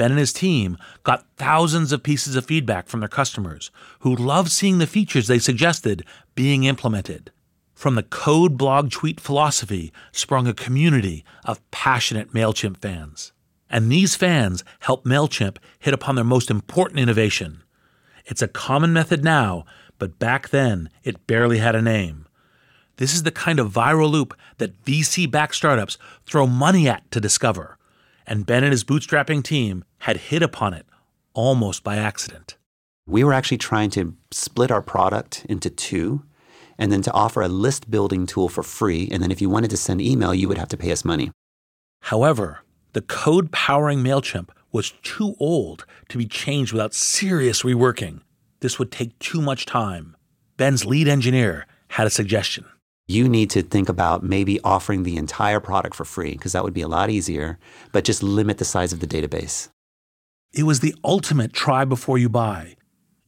[0.01, 4.51] Ben and his team got thousands of pieces of feedback from their customers who loved
[4.51, 7.30] seeing the features they suggested being implemented.
[7.74, 13.32] From the code blog tweet philosophy sprung a community of passionate MailChimp fans.
[13.68, 17.62] And these fans helped MailChimp hit upon their most important innovation.
[18.24, 19.66] It's a common method now,
[19.98, 22.26] but back then it barely had a name.
[22.96, 27.20] This is the kind of viral loop that VC backed startups throw money at to
[27.20, 27.76] discover.
[28.26, 30.86] and Ben and his bootstrapping team had hit upon it
[31.34, 32.57] almost by accident.
[33.07, 36.22] We were actually trying to split our product into two
[36.78, 39.09] and then to offer a list building tool for free.
[39.12, 41.30] And then if you wanted to send email, you would have to pay us money.
[42.03, 42.61] However,
[42.92, 48.20] the code powering MailChimp was too old to be changed without serious reworking.
[48.61, 50.16] This would take too much time.
[50.57, 52.64] Ben's lead engineer had a suggestion.
[53.09, 56.74] You need to think about maybe offering the entire product for free because that would
[56.74, 57.59] be a lot easier,
[57.92, 59.68] but just limit the size of the database.
[60.53, 62.74] It was the ultimate try before you buy.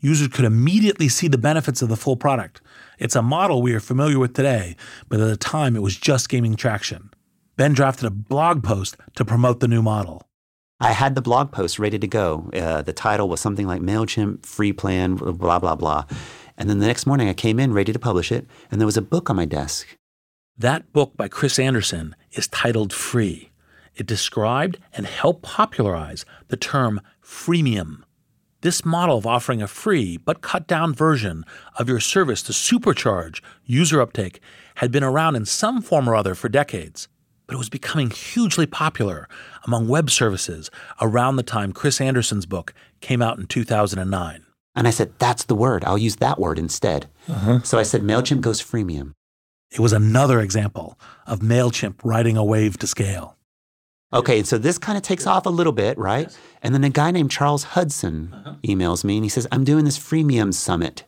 [0.01, 2.61] Users could immediately see the benefits of the full product.
[2.99, 4.75] It's a model we are familiar with today,
[5.09, 7.11] but at the time it was just gaining traction.
[7.57, 10.23] Ben drafted a blog post to promote the new model.
[10.81, 12.51] I had the blog post ready to go.
[12.53, 16.07] Uh, the title was something like MailChimp free plan, blah, blah, blah.
[16.59, 18.97] And then the next morning I came in ready to publish it, and there was
[18.97, 19.87] a book on my desk.
[20.59, 23.52] That book by Chris Anderson is titled Free.
[23.95, 28.03] It described and helped popularize the term freemium.
[28.63, 31.45] This model of offering a free but cut down version
[31.79, 34.41] of your service to supercharge user uptake
[34.77, 37.09] had been around in some form or other for decades,
[37.47, 39.29] but it was becoming hugely popular
[39.65, 40.71] among web services
[41.01, 44.47] around the time Chris Anderson's book came out in 2009.
[44.75, 45.85] And I said, that's the word.
[45.85, 47.09] I'll use that word instead.
[47.29, 47.61] Uh-huh.
[47.63, 49.13] So I said, MailChimp goes freemium.
[49.71, 53.37] It was another example of MailChimp riding a wave to scale.
[54.13, 56.27] Okay, so this kind of takes off a little bit, right?
[56.29, 56.39] Yes.
[56.63, 58.55] And then a guy named Charles Hudson uh-huh.
[58.63, 61.05] emails me and he says, I'm doing this freemium summit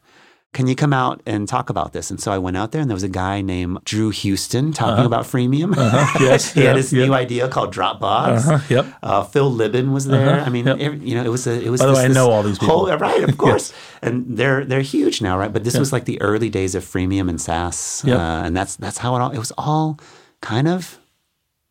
[0.55, 2.11] can you come out and talk about this?
[2.11, 5.05] And so I went out there, and there was a guy named Drew Houston talking
[5.05, 5.07] uh-huh.
[5.07, 5.77] about freemium.
[5.77, 6.05] Uh-huh.
[6.25, 8.49] Yes, he had his new idea called Dropbox.
[8.49, 8.59] Uh-huh.
[8.71, 8.87] Yep.
[9.03, 10.37] Uh, Phil Libin was there.
[10.37, 10.47] Uh-huh.
[10.47, 10.79] I mean, yep.
[10.79, 11.81] you know, it was a, it was.
[11.81, 12.87] By this, the way, I know all these people.
[12.87, 15.53] Whole, right, of course, and they're they're huge now, right?
[15.53, 15.81] But this yep.
[15.81, 18.19] was like the early days of freemium and SaaS, yep.
[18.19, 19.33] uh, and that's that's how it all.
[19.33, 19.99] It was all
[20.41, 20.99] kind of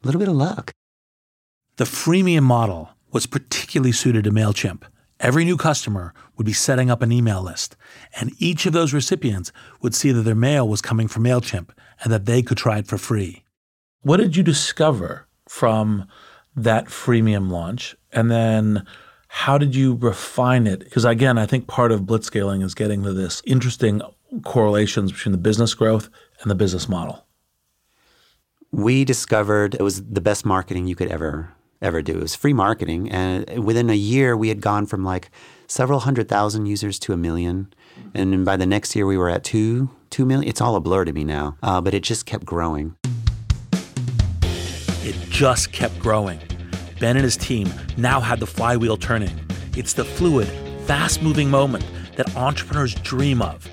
[0.04, 0.74] a little bit of luck.
[1.78, 4.84] The freemium model was particularly suited to Mailchimp
[5.24, 7.78] Every new customer would be setting up an email list,
[8.20, 11.70] and each of those recipients would see that their mail was coming from MailChimp
[12.04, 13.46] and that they could try it for free.
[14.02, 16.10] What did you discover from
[16.58, 17.96] that freemium launch?
[18.12, 18.86] And then
[19.30, 20.80] how did you refine it?
[20.80, 24.02] Because again, I think part of blitzscaling is getting to this interesting
[24.44, 26.10] correlations between the business growth
[26.42, 27.26] and the business model.
[28.72, 31.54] We discovered it was the best marketing you could ever
[31.84, 32.14] ever do.
[32.14, 33.12] It was free marketing.
[33.12, 35.30] And within a year, we had gone from like
[35.68, 37.74] several hundred thousand users to a million.
[38.16, 40.50] And by the next year, we were at two, two million.
[40.50, 42.96] It's all a blur to me now, uh, but it just kept growing.
[45.06, 46.40] It just kept growing.
[47.00, 49.38] Ben and his team now had the flywheel turning.
[49.76, 50.48] It's the fluid,
[50.88, 53.68] fast moving moment that entrepreneurs dream of.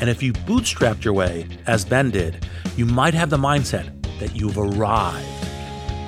[0.00, 2.46] And if you bootstrapped your way, as Ben did,
[2.76, 5.39] you might have the mindset that you've arrived.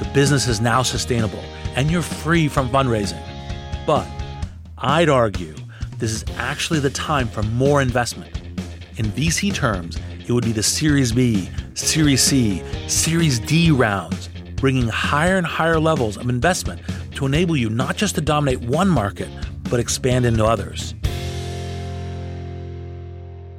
[0.02, 1.44] The business is now sustainable
[1.76, 3.22] and you're free from fundraising.
[3.86, 4.04] But
[4.76, 5.54] I'd argue
[5.98, 8.36] this is actually the time for more investment.
[8.96, 14.88] In VC terms, it would be the Series B, Series C, Series D rounds, bringing
[14.88, 16.80] higher and higher levels of investment
[17.14, 19.28] to enable you not just to dominate one market,
[19.70, 20.96] but expand into others.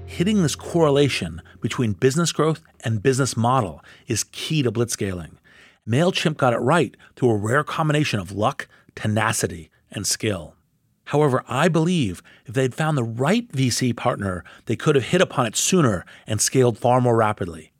[0.08, 5.38] Hitting this correlation between business growth and business model is key to blitzscaling.
[5.88, 10.56] MailChimp got it right through a rare combination of luck, tenacity, and skill.
[11.06, 15.46] However, I believe if they'd found the right VC partner, they could have hit upon
[15.46, 17.74] it sooner and scaled far more rapidly.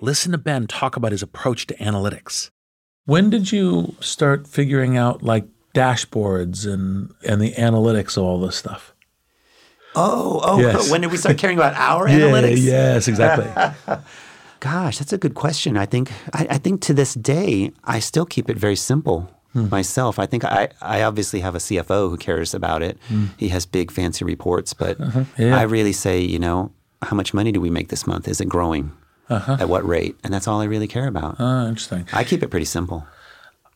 [0.00, 2.50] Listen to Ben talk about his approach to analytics.
[3.06, 8.56] When did you start figuring out like dashboards and, and the analytics of all this
[8.56, 8.94] stuff?
[9.96, 10.90] Oh, oh, yes.
[10.90, 12.62] when did we start caring about our yeah, analytics?
[12.62, 13.46] Yes, exactly.
[14.60, 15.76] Gosh, that's a good question.
[15.76, 19.68] I think I, I think to this day I still keep it very simple hmm.
[19.68, 20.18] myself.
[20.18, 22.98] I think I, I obviously have a CFO who cares about it.
[23.08, 23.26] Hmm.
[23.36, 25.24] He has big fancy reports, but uh-huh.
[25.36, 25.56] yeah.
[25.56, 28.26] I really say, you know, how much money do we make this month?
[28.28, 28.92] Is it growing?
[29.30, 29.58] Uh-huh.
[29.60, 30.16] At what rate?
[30.24, 31.36] And that's all I really care about.
[31.38, 32.06] Oh, interesting.
[32.14, 33.06] I keep it pretty simple.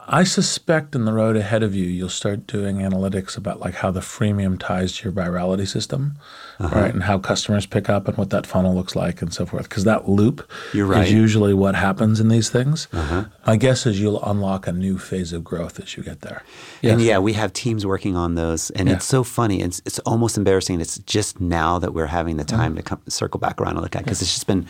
[0.08, 3.90] I suspect in the road ahead of you, you'll start doing analytics about like how
[3.90, 6.18] the freemium ties to your virality system,
[6.58, 6.80] uh-huh.
[6.80, 6.92] right?
[6.92, 9.68] And how customers pick up and what that funnel looks like and so forth.
[9.68, 11.06] Because that loop right.
[11.06, 12.88] is usually what happens in these things.
[12.92, 13.26] Uh-huh.
[13.46, 16.42] My guess is you'll unlock a new phase of growth as you get there.
[16.80, 16.94] Yes.
[16.94, 18.96] And yeah, we have teams working on those, and yeah.
[18.96, 19.62] it's so funny.
[19.62, 20.80] It's it's almost embarrassing.
[20.80, 22.76] It's just now that we're having the time mm-hmm.
[22.78, 24.24] to come, circle back around and look at because yeah.
[24.24, 24.66] it's just been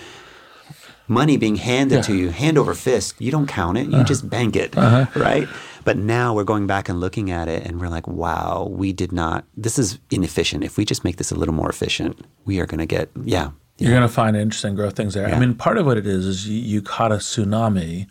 [1.09, 2.03] money being handed yeah.
[2.03, 3.21] to you, hand over fist.
[3.21, 4.05] You don't count it, you uh-huh.
[4.05, 5.07] just bank it, uh-huh.
[5.19, 5.49] right?
[5.85, 9.11] But now we're going back and looking at it and we're like, wow, we did
[9.11, 10.63] not, this is inefficient.
[10.63, 13.51] If we just make this a little more efficient, we are going to get, yeah.
[13.79, 15.29] You're going to find interesting growth things there.
[15.29, 15.35] Yeah.
[15.35, 18.07] I mean, part of what it is is you, you caught a tsunami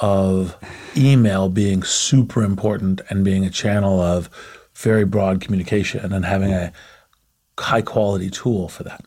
[0.00, 0.56] of
[0.96, 4.28] email being super important and being a channel of
[4.74, 6.72] very broad communication and having a
[7.60, 9.04] high quality tool for that.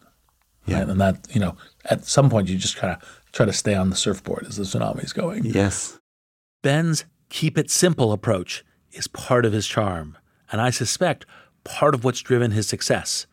[0.66, 0.80] Yeah.
[0.80, 0.90] Right?
[0.90, 3.90] And that, you know, at some point you just kind of try to stay on
[3.90, 5.46] the surfboard as the tsunami's going.
[5.46, 6.00] Yes.
[6.62, 10.18] Ben's keep it simple approach is part of his charm,
[10.52, 11.26] and I suspect
[11.64, 13.26] part of what's driven his success.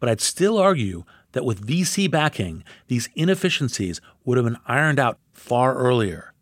[0.00, 5.18] But I'd still argue that with VC backing, these inefficiencies would have been ironed out
[5.32, 6.32] far earlier.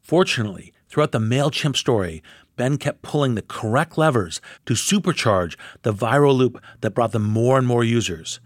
[0.00, 2.22] Fortunately, throughout the MailChimp story,
[2.56, 7.58] Ben kept pulling the correct levers to supercharge the viral loop that brought them more
[7.58, 8.38] and more users.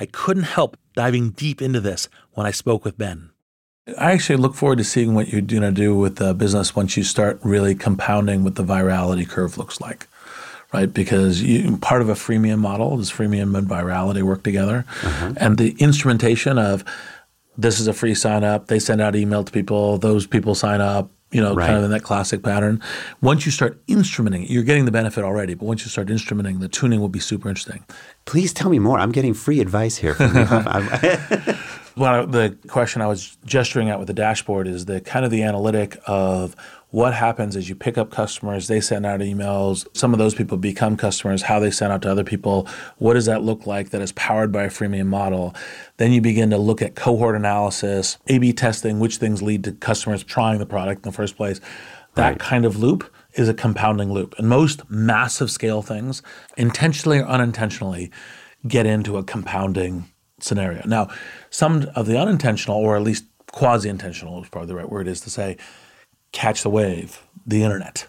[0.00, 3.30] I couldn't help diving deep into this when I spoke with Ben.
[3.98, 6.96] I actually look forward to seeing what you're going to do with the business once
[6.96, 10.06] you start really compounding what the virality curve looks like,
[10.72, 10.92] right?
[10.92, 15.34] Because you, part of a freemium model is freemium and virality work together, uh-huh.
[15.36, 16.82] and the instrumentation of
[17.58, 18.68] this is a free sign up.
[18.68, 19.98] They send out email to people.
[19.98, 21.10] Those people sign up.
[21.34, 21.66] You know, right.
[21.66, 22.80] kind of in that classic pattern.
[23.20, 25.54] Once you start instrumenting, you're getting the benefit already.
[25.54, 27.84] But once you start instrumenting, the tuning will be super interesting.
[28.24, 28.98] Please tell me more.
[28.98, 30.14] I'm getting free advice here.
[30.14, 31.54] From you.
[31.96, 35.44] Well, the question I was gesturing at with the dashboard is the kind of the
[35.44, 36.56] analytic of
[36.94, 40.56] what happens is you pick up customers, they send out emails, some of those people
[40.56, 42.68] become customers, how they send out to other people,
[42.98, 45.52] what does that look like that is powered by a freemium model?
[45.96, 49.72] Then you begin to look at cohort analysis, A B testing, which things lead to
[49.72, 51.60] customers trying the product in the first place.
[52.14, 52.38] That right.
[52.38, 54.36] kind of loop is a compounding loop.
[54.38, 56.22] And most massive scale things,
[56.56, 58.12] intentionally or unintentionally,
[58.68, 60.04] get into a compounding
[60.38, 60.82] scenario.
[60.86, 61.08] Now,
[61.50, 65.20] some of the unintentional, or at least quasi intentional, is probably the right word, is
[65.22, 65.56] to say,
[66.34, 68.08] catch the wave, the internet,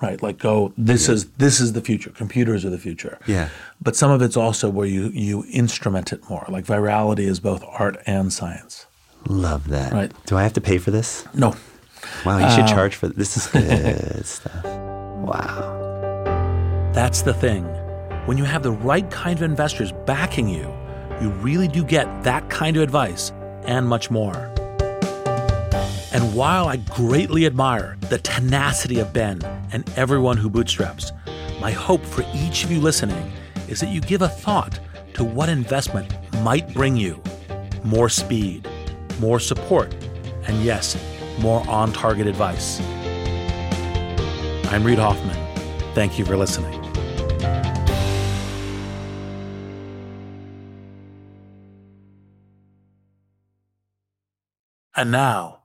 [0.00, 0.22] right?
[0.22, 1.14] Like go, this yeah.
[1.14, 2.10] is this is the future.
[2.10, 3.18] Computers are the future.
[3.26, 3.48] Yeah.
[3.80, 6.44] But some of it's also where you you instrument it more.
[6.48, 8.86] Like virality is both art and science.
[9.28, 9.92] Love that.
[9.92, 10.12] Right.
[10.26, 11.26] Do I have to pay for this?
[11.34, 11.56] No.
[12.26, 13.34] Wow, you should uh, charge for this.
[13.34, 14.64] This Is good stuff.
[14.64, 15.78] Wow.
[16.92, 17.64] That's the thing.
[18.26, 20.72] When you have the right kind of investors backing you
[21.22, 23.30] you really do get that kind of advice
[23.64, 24.51] and much more.
[26.12, 29.42] And while I greatly admire the tenacity of Ben
[29.72, 31.10] and everyone who bootstraps,
[31.58, 33.32] my hope for each of you listening
[33.66, 34.78] is that you give a thought
[35.14, 37.22] to what investment might bring you
[37.82, 38.68] more speed,
[39.20, 39.94] more support,
[40.46, 40.98] and yes,
[41.40, 42.78] more on target advice.
[44.70, 45.36] I'm Reid Hoffman.
[45.94, 46.78] Thank you for listening.
[54.94, 55.61] And now,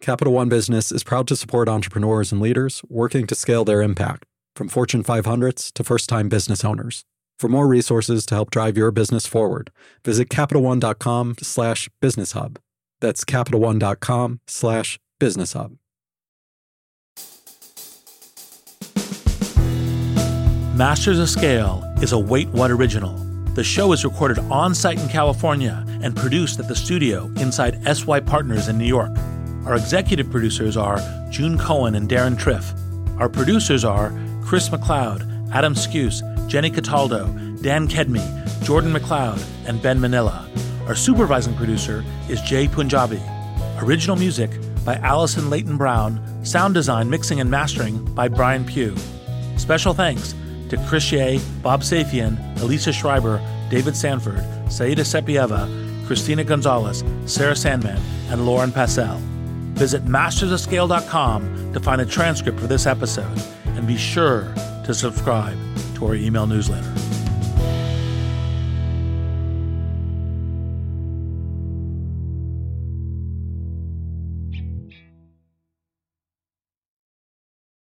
[0.00, 4.24] Capital One Business is proud to support entrepreneurs and leaders working to scale their impact,
[4.54, 7.04] from Fortune 500s to first time business owners.
[7.38, 9.70] For more resources to help drive your business forward,
[10.04, 12.58] visit CapitalOne.com slash business hub.
[13.00, 15.76] That's CapitalOne.com slash business hub.
[20.76, 23.14] Masters of Scale is a Wait What original.
[23.54, 28.20] The show is recorded on site in California and produced at the studio inside SY
[28.20, 29.16] Partners in New York.
[29.66, 31.00] Our executive producers are
[31.30, 32.74] June Cohen and Deron Triff.
[33.18, 34.12] Our producers are
[34.44, 37.26] Chris McLeod, Adam Skuse, Jenny Cataldo,
[37.62, 40.46] Dan Kedmi, Jordan McLeod, and Ben Manila.
[40.86, 43.22] Our supervising producer is Jai Punjabi.
[43.78, 44.50] Original music
[44.84, 46.44] by Allison Leyton-Brown.
[46.44, 48.94] Sound design, mixing, and mastering by Brian Pugh.
[49.56, 50.34] Special thanks
[50.68, 53.40] to Chris Yeh, Bob Safian, Elisa Schreiber,
[53.70, 59.33] David Sanford, Saida Sapieva, Christina Gonzalez, Sarah Sandman, and Lauren Passell.
[59.74, 64.52] Visit mastersofscale.com to find a transcript for this episode and be sure
[64.84, 65.58] to subscribe
[65.96, 67.03] to our email newsletter.